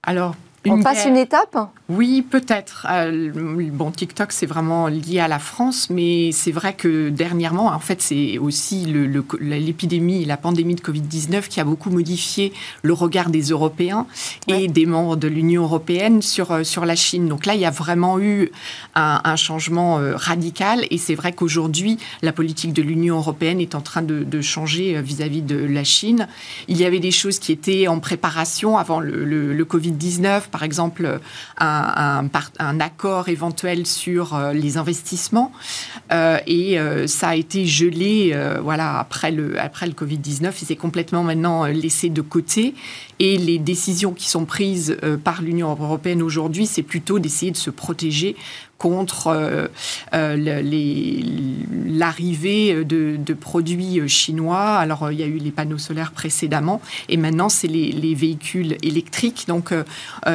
[0.03, 0.35] Alors,
[0.71, 1.57] on passe une étape
[1.89, 2.87] Oui, peut-être.
[2.91, 3.33] Euh,
[3.73, 8.01] bon, TikTok, c'est vraiment lié à la France, mais c'est vrai que dernièrement, en fait,
[8.01, 8.87] c'est aussi
[9.41, 14.07] l'épidémie, le, la pandémie de Covid-19 qui a beaucoup modifié le regard des Européens
[14.47, 17.27] et des membres de l'Union européenne sur, euh, sur la Chine.
[17.27, 18.51] Donc là, il y a vraiment eu
[18.95, 23.81] un, changement euh, radical et c'est vrai qu'aujourd'hui, la politique de l'Union européenne est en
[23.81, 26.27] train de, changer vis-à-vis de la Chine.
[26.69, 31.19] Il y avait des choses qui étaient en préparation avant le, le Covid-19 par exemple
[31.59, 32.29] un,
[32.81, 35.51] accord éventuel sur euh, les investissements.
[36.13, 40.77] Euh, et euh, ça a été gelé voilà, après le, après le Covid-19 et c'est
[40.77, 42.75] complètement maintenant laissé de côté.
[43.19, 47.71] Et les décisions qui sont prises par l'Union européenne aujourd'hui, c'est plutôt d'essayer de se
[47.71, 48.37] protéger
[48.83, 49.69] contre euh,
[50.13, 50.37] euh,
[51.87, 54.75] l'arrivée de, produits chinois.
[54.77, 59.45] Alors, il y a eu les panneaux solaires précédemment, et maintenant, c'est les, véhicules électriques.
[59.47, 59.85] Donc, euh,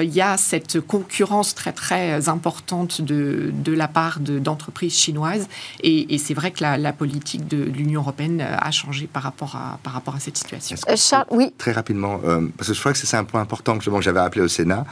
[0.01, 5.47] il y a cette concurrence très, très importante de, de la part d'entreprises chinoises,
[5.83, 9.91] et, c'est vrai que la, politique de l'Union européenne a changé par rapport à, par
[9.93, 10.77] rapport à cette situation.
[10.95, 11.51] Charles, oui.
[11.57, 12.19] Très rapidement,
[12.57, 14.85] parce que je crois que c'est un point important que j'avais appelé au Sénat.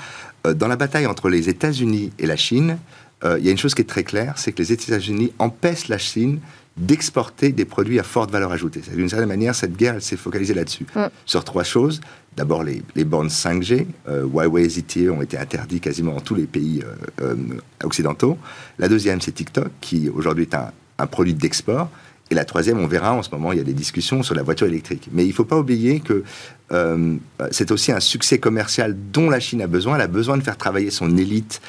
[0.44, 2.78] dans la bataille entre les États-Unis et la Chine,
[3.26, 5.88] euh, il y a une chose qui est très claire, c'est que les États-Unis empêchent
[5.88, 6.40] la Chine
[6.78, 8.82] d'exporter des produits à forte valeur ajoutée.
[8.94, 10.86] D'une certaine manière, cette guerre, s'est focalisée là-dessus.
[11.26, 12.02] Sur trois choses.
[12.36, 13.88] D'abord, les, bornes 5G.
[14.10, 16.84] Euh, Huawei et ZTE ont été interdits quasiment dans tous les pays
[17.22, 17.36] euh,
[17.82, 18.38] occidentaux.
[18.78, 21.90] La deuxième, c'est TikTok, qui aujourd'hui est un, produit d'export.
[22.30, 24.44] Et la troisième, on verra en ce moment, il y a des discussions sur la
[24.44, 25.08] voiture électrique.
[25.14, 26.24] Mais il ne faut pas oublier que
[27.52, 29.96] c'est aussi un succès commercial dont la Chine a besoin.
[29.96, 31.62] Elle a besoin de faire travailler son élite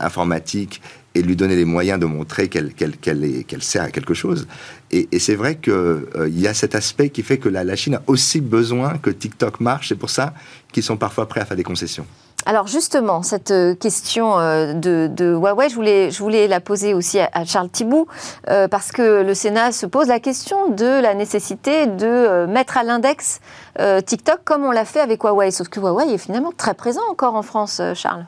[0.00, 0.80] informatique
[1.16, 4.46] et lui donner les moyens de montrer qu'elle sert à quelque chose.
[4.90, 8.02] Et, c'est vrai qu'il euh, y a cet aspect qui fait que la, Chine a
[8.06, 9.88] aussi besoin que TikTok marche.
[9.88, 10.34] C'est pour ça
[10.72, 12.06] qu'ils sont parfois prêts à faire des concessions.
[12.44, 18.06] Alors justement, cette euh, question de, Huawei, je voulais la poser aussi à, Charles Thibault,
[18.44, 23.40] parce que le Sénat se pose la question de la nécessité de mettre à l'index
[23.78, 25.50] TikTok comme on l'a fait avec Huawei.
[25.50, 28.26] Sauf que Huawei est finalement très présent encore en France, Charles.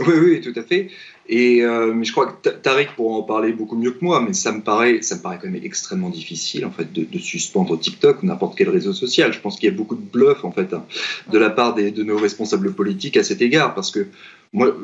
[0.00, 0.88] Oui, oui, tout à fait.
[1.28, 4.32] Et euh, mais je crois que Tariq pourra en parler beaucoup mieux que moi, mais
[4.32, 8.22] ça me paraît, ça me paraît quand même extrêmement difficile en fait de, suspendre TikTok
[8.22, 9.32] ou n'importe quel réseau social.
[9.32, 10.84] Je pense qu'il y a beaucoup de bluff en fait hein,
[11.30, 14.08] de la part des, de nos responsables politiques à cet égard, parce que
[14.52, 14.76] moi,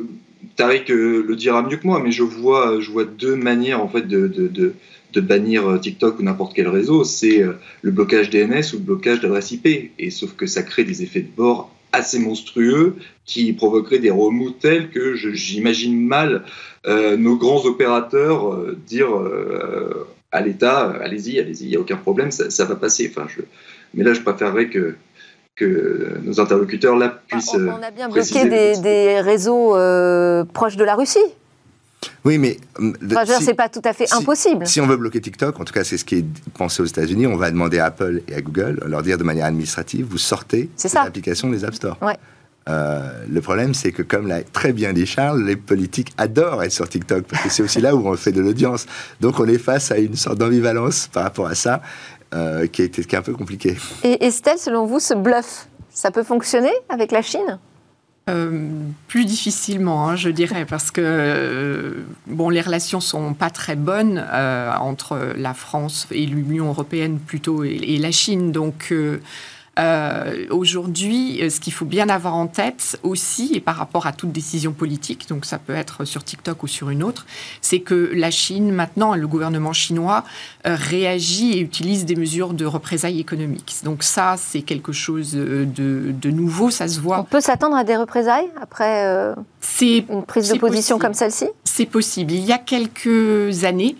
[0.54, 3.88] Tariq euh, le dira mieux que moi, mais je vois, je vois deux manières en
[3.88, 4.74] fait de
[5.16, 7.44] bannir euh, TikTok ou n'importe quel réseau, c'est
[7.82, 9.90] le blocage DNS ou le blocage d'adresse IP.
[9.98, 14.50] Et sauf que ça crée des effets de bord assez monstrueux qui provoquerait des remous
[14.50, 16.44] tels que j'imagine mal
[16.86, 21.96] euh, nos grands opérateurs euh, dire euh, à l'État allez-y, allez-y, il n'y a aucun
[21.96, 23.12] problème, ça, va passer.
[23.14, 23.42] Enfin, je...
[23.94, 24.94] Mais là, je préférerais que,
[25.56, 27.54] que nos interlocuteurs là puissent.
[27.54, 29.74] on, a bien bloqué des, des, réseaux
[30.54, 31.18] proches de la Russie.
[32.24, 32.58] Oui, mais.
[32.78, 34.66] Enfin, si, c'est pas tout à fait impossible.
[34.66, 37.26] Si on veut bloquer TikTok, en tout cas, c'est ce qui est pensé aux États-Unis,
[37.26, 40.70] on va demander à Apple et à Google, leur dire de manière administrative, vous sortez
[40.94, 41.98] l'application des App Store.
[42.68, 46.72] Euh, le problème, c'est que, comme l'a très bien dit Charles, les politiques adorent être
[46.72, 48.86] sur TikTok, parce que c'est aussi là où on fait de l'audience.
[49.20, 51.80] Donc, on est face à une sorte d'ambivalence par rapport à ça,
[52.34, 53.76] euh, qui, est, qui est un peu compliqué.
[54.04, 57.58] Et Estelle, selon vous, ce bluff, ça peut fonctionner avec la Chine?
[58.28, 58.68] Euh,
[59.08, 61.92] plus difficilement, hein, je dirais, parce que euh,
[62.26, 67.64] bon, les relations sont pas très bonnes euh, entre la France et l'Union européenne plutôt
[67.64, 68.52] et, et la Chine.
[68.52, 68.92] Donc
[69.80, 74.12] euh, aujourd'hui, euh, ce qu'il faut bien avoir en tête aussi, et par rapport à
[74.12, 77.26] toute décision politique, donc ça peut être sur TikTok ou sur une autre,
[77.62, 80.24] c'est que la Chine, maintenant, le gouvernement chinois
[80.66, 83.76] euh, réagit et utilise des mesures de représailles économiques.
[83.84, 87.20] Donc ça, c'est quelque chose de, nouveau, ça se voit.
[87.20, 89.34] On peut s'attendre à des représailles après
[89.80, 91.48] une prise de position comme celle-ci?
[91.72, 92.32] C'est possible.
[92.32, 93.94] Il y a quelques années,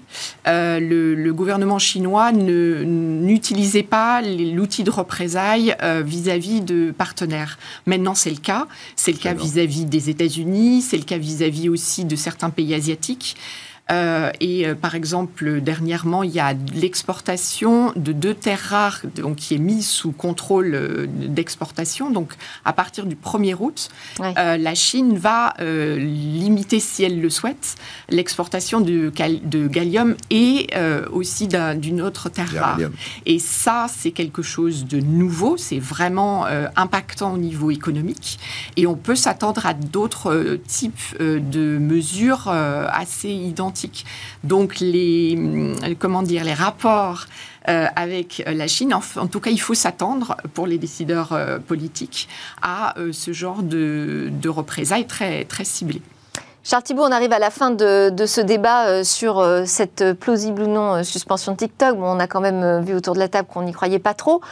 [0.45, 7.61] le, le, gouvernement chinois n'utilisait pas l'outil de représailles euh, vis-à-vis de partenaires.
[7.87, 8.67] Maintenant, c'est le cas.
[8.97, 12.51] C'est le cas vis-à-vis des États-Unis, c'est le cas vis à -vis aussi de certains
[12.51, 13.37] pays asiatiques.
[13.91, 19.37] Euh, et euh, par exemple, dernièrement, il y a l'exportation de deux terres rares donc,
[19.37, 22.11] qui est mise sous contrôle euh, d'exportation.
[22.11, 27.77] Donc, à partir du 1er août, la Chine va limiter, si elle le souhaite,
[28.09, 29.13] l'exportation de,
[29.45, 30.69] de, gallium et
[31.13, 32.79] aussi d'une autre terre rare.
[33.27, 35.57] Et ça, c'est quelque chose de nouveau.
[35.57, 38.39] C'est vraiment impactant au niveau économique.
[38.77, 43.80] Et on peut s'attendre à d'autres types de mesures assez identiques
[44.45, 45.39] donc les,
[45.99, 47.27] comment dire, les rapports
[47.65, 48.95] avec la Chine.
[48.95, 52.29] En, tout cas, il faut s'attendre pour les décideurs politiques
[52.63, 56.03] à ce genre de, de représailles très, très ciblées.
[56.63, 60.63] Charles Thibault, on arrive à la fin de, ce débat euh, sur euh, cette plausible
[60.63, 61.97] ou non euh, suspension de TikTok.
[61.97, 64.43] Bon, on a quand même vu autour de la table qu'on n'y croyait pas trop.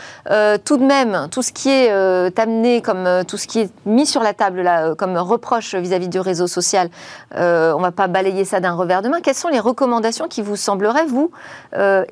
[0.65, 1.91] tout de même, tout ce qui est
[2.39, 6.21] amené comme tout ce qui est mis sur la table là, comme reproche vis-à-vis du
[6.21, 6.89] réseau social,
[7.35, 9.21] on ne va pas balayer ça d'un revers de main.
[9.21, 11.31] Quelles sont les recommandations qui vous sembleraient, vous,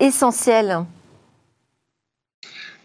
[0.01, 0.85] essentielles?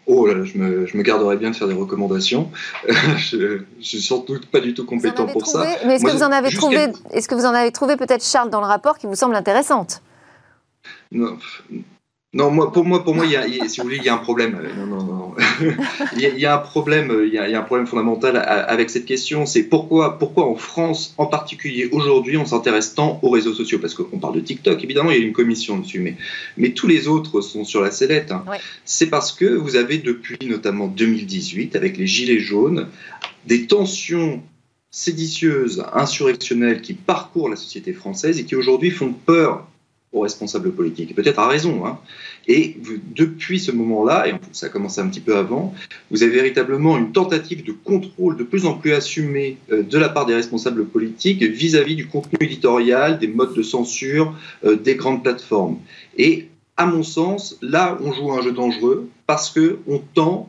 [0.06, 2.50] Oh là, je me, je me garderais bien de faire des recommandations.
[2.88, 5.64] je ne suis sans doute pas du tout compétent pour ça.
[5.86, 8.50] Mais est-ce que, vous en avez trouvé, est-ce que vous en avez trouvé peut-être, Charles,
[8.50, 10.02] dans le rapport qui vous semble intéressante?
[11.12, 11.38] Non,
[12.34, 14.14] non, moi, pour moi, pour moi, il y a, si vous voulez, il y a
[14.14, 14.58] un problème.
[14.78, 15.34] Non, non, non.
[16.16, 17.12] il, y a, un problème.
[17.26, 19.44] Il y a, un problème fondamental avec cette question.
[19.44, 23.78] C'est pourquoi, pourquoi en France, en particulier aujourd'hui, on s'intéresse tant aux réseaux sociaux?
[23.78, 26.16] Parce qu'on parle de TikTok, évidemment, il y a une commission dessus, mais,
[26.56, 28.32] mais tous les autres sont sur la sellette.
[28.32, 28.44] Hein.
[28.86, 32.88] C'est parce que vous avez depuis notamment 2018, avec les gilets jaunes,
[33.46, 34.42] des tensions
[34.90, 39.66] séditieuses, insurrectionnelles qui parcourent la société française et qui aujourd'hui font peur
[40.12, 41.14] aux responsables politiques.
[41.14, 41.86] Peut-être à raison.
[41.86, 41.98] Hein.
[42.46, 42.76] Et
[43.16, 45.74] depuis ce moment-là, et ça a commencé un petit peu avant,
[46.10, 50.08] vous avez véritablement une tentative de contrôle de plus en plus assumée euh, de la
[50.08, 55.22] part des responsables politiques vis-à-vis du contenu éditorial, des modes de censure, euh, des grandes
[55.22, 55.78] plateformes.
[56.18, 60.48] Et à mon sens, là, on joue un jeu dangereux parce que on tend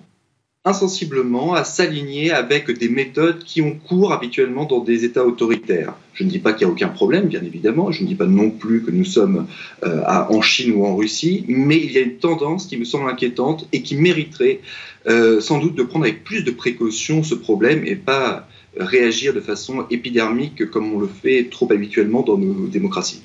[0.66, 5.94] insensiblement à s'aligner avec des méthodes qui ont cours habituellement dans des États autoritaires.
[6.14, 8.28] Je ne dis pas qu'il n'y a aucun problème, bien évidemment, je ne dis pas
[8.28, 9.48] non plus que nous sommes
[9.84, 13.10] euh, en Chine ou en Russie, mais il y a une tendance qui me semble
[13.10, 14.62] inquiétante et qui mériterait
[15.08, 18.48] euh, sans doute de prendre avec plus de précaution ce problème et pas
[18.78, 23.22] réagir de façon épidermique comme on le fait trop habituellement dans nos démocraties.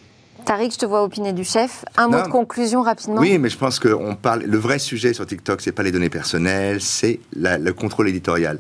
[0.48, 1.84] Tariq, je te vois opiner du chef.
[1.98, 3.20] Un mot de conclusion rapidement.
[3.20, 4.44] Oui, mais je pense que on parle.
[4.44, 8.58] Le vrai sujet sur TikTok, c'est pas les données personnelles, c'est le contrôle éditorial.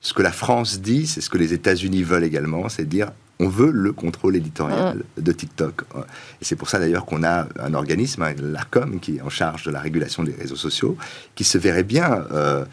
[0.00, 3.48] Ce que la France dit, c'est ce que les États-Unis veulent également, c'est dire on
[3.48, 5.22] veut le contrôle éditorial mm.
[5.22, 5.82] de TikTok.
[6.40, 9.62] Et c'est pour ça d'ailleurs qu'on a un organisme, hein, l'ARCOM, qui est en charge
[9.62, 10.96] de la régulation des réseaux sociaux,
[11.36, 12.64] qui se verrait bien euh,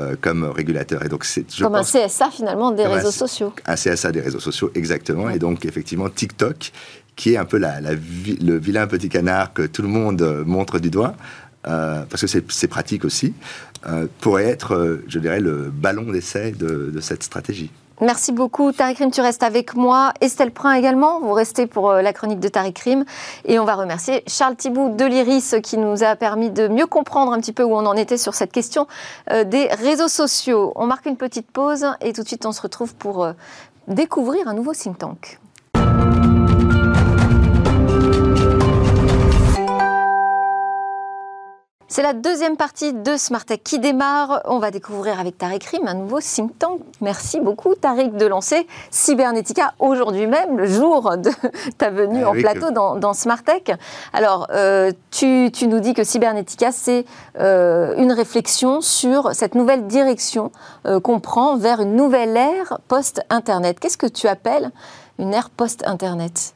[0.00, 1.04] euh, comme régulateur.
[1.04, 3.52] Et donc c'est, comme un CSA finalement des réseaux sociaux.
[3.66, 5.28] Un CSA des réseaux sociaux, exactement.
[5.28, 6.72] Et donc effectivement, TikTok
[7.16, 10.90] qui est un peu le vilain petit canard que tout le monde euh, montre du
[10.90, 11.14] doigt,
[11.66, 13.34] euh, parce que c'est pratique aussi,
[13.86, 17.70] euh, pourrait être, je dirais, le ballon d'essai de, cette stratégie.
[18.00, 18.72] Merci beaucoup.
[18.72, 20.12] Tariq Rim, tu restes avec moi.
[20.20, 23.04] Estelle Prin également, vous restez pour la chronique de Tariq Rim.
[23.44, 27.32] Et on va remercier Charles Thibault de l'Iris qui nous a permis de mieux comprendre
[27.32, 28.88] un petit peu où on en était sur cette question
[29.30, 30.72] des réseaux sociaux.
[30.74, 33.28] On marque une petite pause et tout de suite on se retrouve pour
[33.86, 35.38] découvrir un nouveau think tank.
[41.86, 44.40] C'est la deuxième partie de Smart Tech qui démarre.
[44.46, 46.80] On va découvrir avec Tariq Rim un nouveau think tank.
[47.02, 51.30] Merci beaucoup Tariq de lancer Cybernetica aujourd'hui même, le jour de
[51.78, 53.76] ta venue ah en plateau dans, Smart Tech.
[54.14, 57.04] Alors, euh, tu, nous dis que Cybernetica, c'est
[57.38, 60.52] euh, une réflexion sur cette nouvelle direction
[60.86, 63.78] euh, qu'on prend vers une nouvelle ère post-Internet.
[63.78, 64.70] Qu'est-ce que tu appelles
[65.18, 66.53] une ère post-Internet?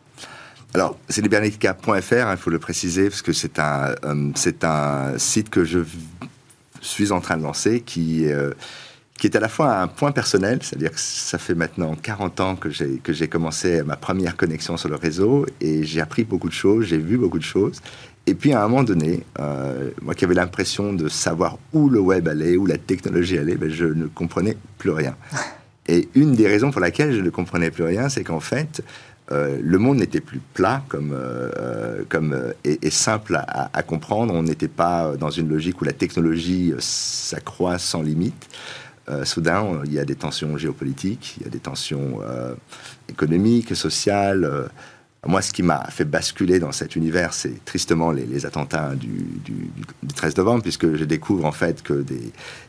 [0.78, 5.18] Alors, c'est libernetica.fr, hein, il faut le préciser, parce que c'est un, euh, c'est un
[5.18, 5.80] site que je
[6.80, 8.52] suis en train de lancer qui, euh,
[9.18, 12.54] qui est à la fois un point personnel, c'est-à-dire que ça fait maintenant 40 ans
[12.54, 16.48] que j'ai, que j'ai commencé ma première connexion sur le réseau et j'ai appris beaucoup
[16.48, 17.82] de choses, j'ai vu beaucoup de choses.
[18.26, 21.98] Et puis à un moment donné, euh, moi qui avais l'impression de savoir où le
[21.98, 25.16] web allait, où la technologie allait, ben je ne comprenais plus rien.
[25.88, 28.82] Et une des raisons pour laquelle je ne comprenais plus rien, c'est qu'en fait,
[29.30, 34.34] euh, le monde n'était plus plat comme, euh, comme, euh, et, simple à, comprendre.
[34.34, 38.48] On n'était pas dans une logique où la technologie s'accroît sans limite.
[39.24, 42.20] soudain, il y a des tensions géopolitiques, il y a des tensions
[43.08, 44.68] économiques, sociales
[45.26, 49.26] moi, ce qui m'a fait basculer dans cet univers, c'est tristement les, attentats du,
[50.14, 52.04] 13 novembre, puisque je découvre en fait que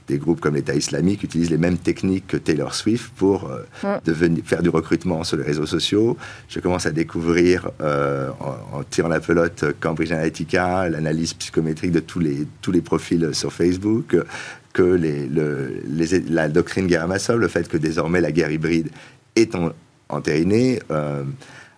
[0.08, 4.02] des, groupes comme l'État islamique utilisent les mêmes techniques que Taylor Swift pour euh, mm.
[4.04, 6.18] devenir, faire du recrutement sur les réseaux sociaux.
[6.48, 12.20] Je commence à découvrir, euh, en, tirant la pelote, Cambridge Analytica, l'analyse psychométrique de tous
[12.20, 14.18] les, tous les profils sur Facebook,
[14.74, 15.30] que les,
[16.30, 18.90] la doctrine guerre massive, le fait que désormais la guerre hybride
[19.36, 19.52] est
[20.10, 20.82] entérinée.
[20.90, 21.24] Euh,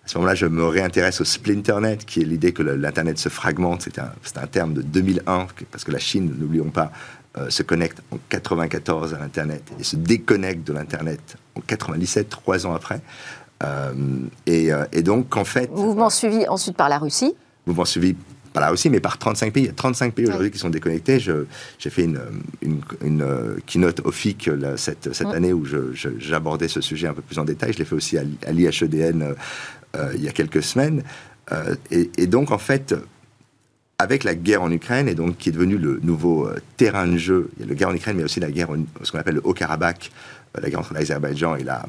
[0.04, 3.82] à ce moment-là, je me réintéresse au splinternet, qui est l'idée que l'Internet se fragmente.
[3.82, 6.90] C'est un, un, terme de 2001, parce que la Chine, n'oublions pas,
[7.38, 12.66] euh, se connecte en 94 à l'Internet et se déconnecte de l'Internet en 97, trois
[12.66, 13.00] ans après.
[13.62, 13.94] Euh,
[14.44, 15.70] et, euh, et, donc, en fait...
[15.70, 17.34] Mouvement suivi ensuite par la Russie
[17.66, 18.16] Mouvement suivi
[18.52, 19.62] pas là aussi, mais par 35 pays.
[19.62, 21.18] Il y a 35 pays aujourd'hui qui sont déconnectés.
[21.18, 22.20] J'ai fait une,
[22.60, 25.64] une, une, keynote au FIC cette, cette année où
[26.18, 27.72] j'abordais ce sujet un peu plus en détail.
[27.72, 29.34] Je l'ai fait aussi à, l'IHEDN
[30.14, 31.02] il y a quelques semaines.
[31.90, 32.94] Et, et, donc, en fait,
[33.98, 37.50] avec la guerre en Ukraine, et donc qui est devenu le nouveau terrain de jeu,
[37.56, 38.68] il y a la guerre en Ukraine, mais aussi la guerre,
[39.02, 40.10] ce qu'on appelle le Haut-Karabakh,
[40.60, 41.84] la guerre entre l'Azerbaïdjan et la,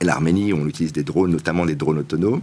[0.00, 2.42] et l'Arménie, on utilise des drones, notamment des drones autonomes.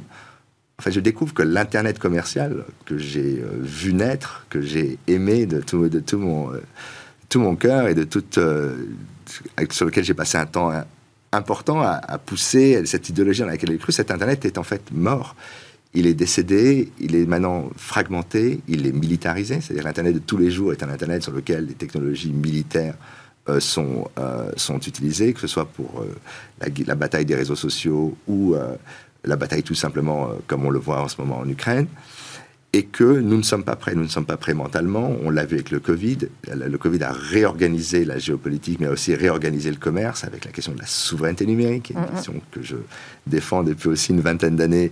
[0.78, 5.62] Enfin, je découvre que l'Internet commercial que j'ai euh, vu naître, que j'ai aimé de
[5.62, 6.62] tout, de tout mon, euh,
[7.36, 8.76] mon cœur et de tout, euh,
[9.72, 10.72] sur lequel j'ai passé un temps
[11.36, 15.36] important à, pousser cette idéologie dans laquelle j'ai cru, cet Internet est en fait mort.
[15.94, 20.52] Il est décédé, il est maintenant fragmenté, il est militarisé, c'est-à-dire l'Internet de tous les
[20.52, 22.96] jours est un Internet sur lequel les technologies militaires
[23.48, 28.18] euh, sont, euh, sont utilisés, que ce soit pour euh, la, bataille des réseaux sociaux
[28.28, 28.56] ou
[29.24, 31.88] la bataille tout simplement comme on le voit en ce moment en Ukraine.
[32.76, 35.16] Et que nous ne sommes pas prêts, nous ne sommes pas prêts mentalement.
[35.24, 36.18] On l'a vu avec le Covid.
[36.54, 40.74] Le Covid a réorganisé la géopolitique, mais a aussi réorganisé le commerce avec la question
[40.74, 42.76] de la souveraineté numérique, une question que je
[43.28, 44.92] défends depuis aussi une vingtaine d'années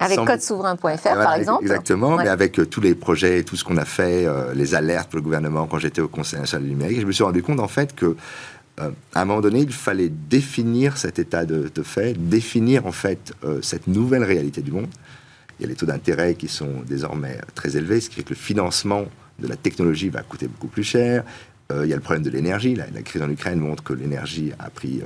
[0.00, 1.62] avec codesouverain.fr, par exemple.
[1.62, 5.10] Exactement, mais avec euh, tous les projets, tout ce qu'on a fait, euh, les alertes
[5.10, 7.60] pour le gouvernement quand j'étais au Conseil national du numérique, je me suis rendu compte
[7.60, 8.16] en fait que
[8.80, 13.34] euh, à un moment donné, il fallait définir cet état de, fait, définir en fait
[13.60, 14.88] cette nouvelle réalité du monde.
[15.60, 18.30] Il y a les taux d'intérêt qui sont désormais très élevés, ce qui fait que
[18.30, 19.04] le financement
[19.38, 21.22] de la technologie va coûter beaucoup plus cher.
[21.70, 22.74] il y a le problème de l'énergie.
[22.74, 25.02] La, la, crise en Ukraine montre que l'énergie a pris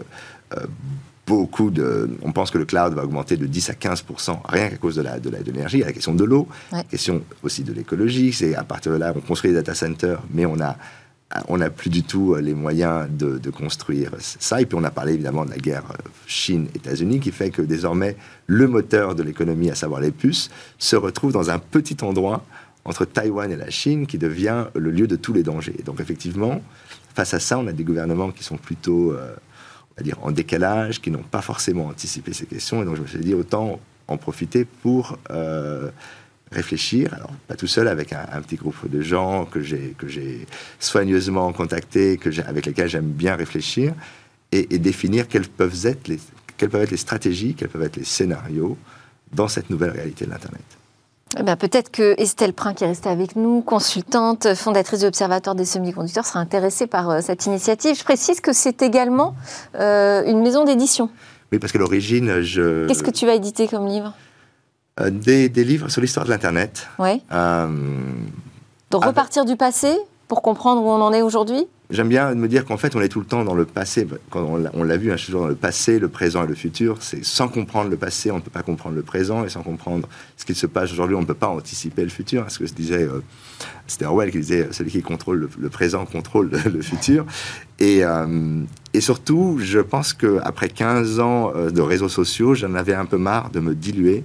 [1.26, 2.10] beaucoup de.
[2.22, 5.02] On pense que le cloud va augmenter de 10 à 15% rien qu'à cause de
[5.02, 5.78] la de l'énergie.
[5.78, 8.32] Il y a la question de l'eau, la question aussi de l'écologie.
[8.32, 10.76] C'est à partir de là, on construit des data centers, mais on a
[11.48, 14.60] on n'a plus du tout euh, les moyens de, construire ça.
[14.60, 18.16] Et puis on a parlé évidemment de la guerre euh, Chine-États-Unis, qui fait que désormais
[18.46, 22.44] le moteur de l'économie, à savoir les puces, se retrouve dans un petit endroit
[22.84, 25.80] entre Taïwan et la Chine, qui devient le lieu de tous les dangers.
[25.84, 26.60] Donc effectivement,
[27.14, 29.34] face à ça, on a des gouvernements qui sont plutôt euh,
[30.02, 32.82] dire en décalage, qui n'ont pas forcément anticipé ces questions.
[32.82, 35.18] Et donc je me suis dit, autant en profiter pour
[36.54, 40.46] réfléchir, alors pas tout seul, avec un, petit groupe de gens que j'ai, que j'ai
[40.78, 43.92] soigneusement contactés, que avec lesquels j'aime bien réfléchir,
[44.52, 46.18] et, définir quelles peuvent, être les,
[46.56, 48.76] quelles peuvent être les stratégies, quels peuvent être les scénarios
[49.32, 50.62] dans cette nouvelle réalité de l'Internet.
[51.38, 55.56] Eh ben, peut-être que Estelle Prin, qui est restée avec nous, consultante, fondatrice de l'Observatoire
[55.56, 57.98] des semi-conducteurs, sera intéressée par euh, cette initiative.
[57.98, 59.34] Je précise que c'est également
[59.74, 61.10] euh, une maison d'édition.
[61.50, 62.86] Oui, parce qu'à l'origine, je...
[62.86, 64.14] Qu'est-ce que tu vas éditer comme livre?
[65.00, 66.88] Euh, des, livres sur l'histoire de l'Internet.
[66.98, 67.22] Oui.
[67.30, 69.96] De repartir du passé
[70.28, 71.66] pour comprendre où on en est aujourd'hui?
[71.90, 74.06] J'aime bien me dire qu'en fait, on est tout le temps dans le passé.
[74.30, 76.96] Quand on l'a vu, hein, toujours dans le passé, le présent et le futur.
[77.00, 80.08] C'est sans comprendre le passé, on ne peut pas comprendre le présent, et sans comprendre
[80.36, 82.50] ce qui se passe aujourd'hui, on ne peut pas anticiper le futur.
[82.50, 83.22] Ce que se disait, euh,
[83.86, 87.26] c'était Orwell qui disait, celui qui contrôle le, présent contrôle le, futur.
[87.78, 88.62] Et, euh,
[88.94, 93.18] et, surtout, je pense qu'après 15 ans euh, de réseaux sociaux, j'en avais un peu
[93.18, 94.24] marre de me diluer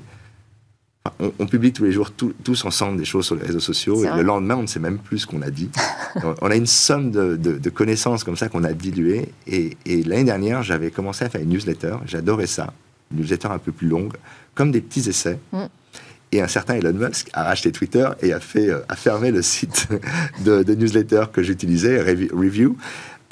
[1.20, 4.24] on, publie tous les jours tous ensemble des choses sur les réseaux sociaux et le
[4.24, 5.70] lendemain, on ne sait même plus ce qu'on a dit.
[6.42, 9.30] on a une somme de, connaissances comme ça qu'on a diluées.
[9.48, 11.96] Et, l'année dernière, j'avais commencé à faire une newsletter.
[12.06, 12.74] J'adorais ça.
[13.12, 14.14] Une newsletter un peu plus longue,
[14.56, 15.40] comme des petits essais.
[15.52, 15.66] Mm.
[16.32, 19.42] Et un certain Elon Musk a racheté Twitter et a, fait, euh, a fermé le
[19.42, 19.88] site
[20.46, 22.78] de, newsletter que j'utilisais, Review,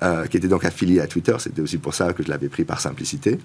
[0.01, 1.36] euh, qui était donc affilié à Twitter.
[1.39, 3.38] C'était aussi pour ça que je l'avais pris par simplicité.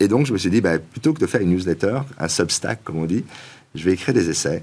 [0.00, 2.84] Et donc, je me suis dit, bah, plutôt que de faire une newsletter, un substack,
[2.84, 3.24] comme on dit,
[3.74, 4.62] je vais écrire des essais.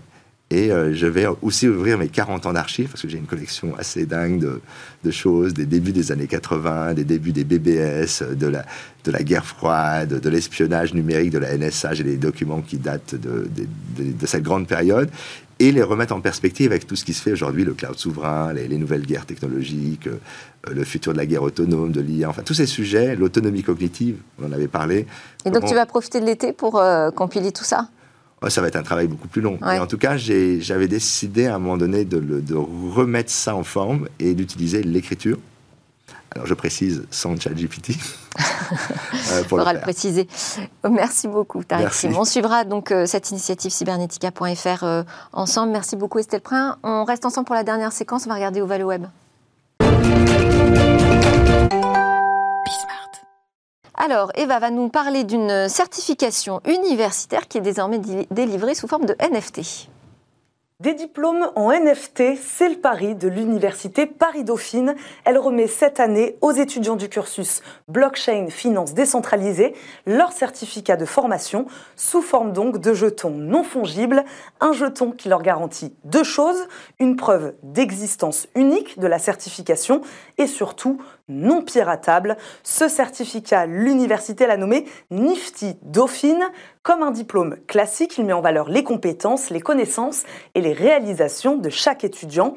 [0.51, 3.75] Et euh, je vais aussi ouvrir mes 40 ans d'archives, parce que j'ai une collection
[3.79, 4.61] assez dingue de,
[5.03, 8.63] de, choses, des débuts des années 80, des débuts des BBS, de la,
[9.03, 11.95] de la guerre froide, de l'espionnage numérique de la NSA.
[11.95, 15.09] J'ai des documents qui datent de, de, de, cette grande période.
[15.57, 18.53] Et les remettre en perspective avec tout ce qui se fait aujourd'hui, le cloud souverain,
[18.53, 20.19] les, les nouvelles guerres technologiques, euh,
[20.71, 24.47] le futur de la guerre autonome, de l'IA, enfin tous ces sujets, l'autonomie cognitive, on
[24.47, 25.07] en avait parlé.
[25.45, 27.87] Et donc tu vas profiter de l'été pour euh, compiler tout ça?
[28.49, 29.57] Ça va être un travail beaucoup plus long.
[29.61, 34.07] en tout cas, j'avais décidé à un moment donné de, de remettre ça en forme
[34.19, 35.37] et d'utiliser l'écriture.
[36.35, 37.91] Alors je précise sans chat GPT.
[39.31, 40.27] euh, pour le, le, préciser.
[40.89, 45.71] Merci beaucoup, Tariq On suivra donc euh, cette initiative cybernetica.fr euh, ensemble.
[45.71, 46.77] Merci beaucoup, Estelle Prin.
[46.83, 48.25] On reste ensemble pour la dernière séquence.
[48.25, 49.05] On va regarder Oval Web.
[53.97, 59.15] Alors, Eva va nous parler d'une certification universitaire qui est désormais délivrée sous forme de
[59.21, 59.89] NFT.
[60.81, 64.95] Des diplômes en NFT, c'est le pari de l'université Paris-Dauphine.
[65.23, 69.73] Elle remet cette année aux étudiants du cursus Blockchain Finance décentralisée
[70.05, 71.65] leur certificat de formation
[71.95, 74.25] sous forme donc de jetons non fongibles,
[74.59, 76.67] un jeton qui leur garantit deux choses,
[76.99, 80.01] une preuve d'existence unique de la certification
[80.37, 82.37] et surtout non piratable.
[82.63, 86.43] Ce certificat, l'université l'a nommé Nifty Dauphine.
[86.83, 90.23] Comme un diplôme classique, il met en valeur les compétences, les connaissances
[90.53, 92.55] et les réalisations de chaque étudiant.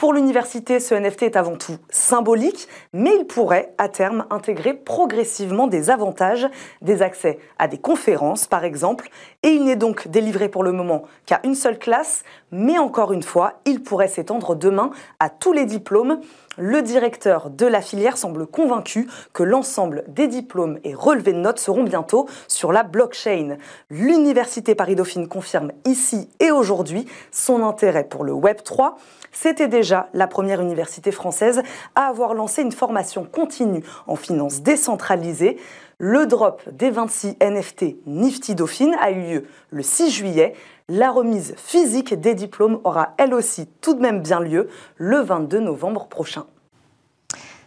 [0.00, 5.66] Pour l'université, ce NFT est avant tout symbolique, mais il pourrait à terme intégrer progressivement
[5.66, 6.48] des avantages,
[6.80, 9.10] des accès à des conférences par exemple,
[9.42, 13.22] et il n'est donc délivré pour le moment qu'à une seule classe, mais encore une
[13.22, 16.22] fois, il pourrait s'étendre demain à tous les diplômes.
[16.62, 21.58] Le directeur de la filière semble convaincu que l'ensemble des diplômes et relevés de notes
[21.58, 23.56] seront bientôt sur la blockchain.
[23.88, 28.98] L'université Paris-Dauphine confirme ici et aujourd'hui son intérêt pour le Web 3.
[29.32, 31.62] C'était déjà la première université française
[31.94, 35.56] à avoir lancé une formation continue en finance décentralisée.
[35.96, 40.54] Le drop des 26 NFT Nifty Dauphine a eu lieu le 6 juillet.
[40.92, 45.60] La remise physique des diplômes aura elle aussi tout de même bien lieu le 22
[45.60, 46.46] novembre prochain.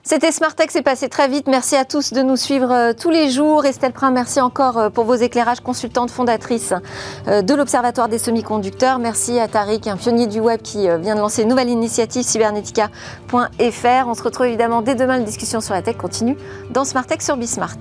[0.04, 1.48] C'était Smartech, c'est passé très vite.
[1.48, 3.64] Merci à tous de nous suivre euh, tous les jours.
[3.64, 6.74] Estelle Prin, merci encore euh, pour vos éclairages, consultante fondatrice
[7.30, 9.00] euh, de l'Observatoire des semi-conducteurs.
[9.00, 12.90] Merci à Tariq, un pionnier du web qui vient de lancer une nouvelle initiative, cybernetica.fr.
[14.06, 15.20] On se retrouve évidemment dès demain.
[15.20, 16.36] La discussion sur la tech continue
[16.72, 17.78] dans Smartech sur Bismart.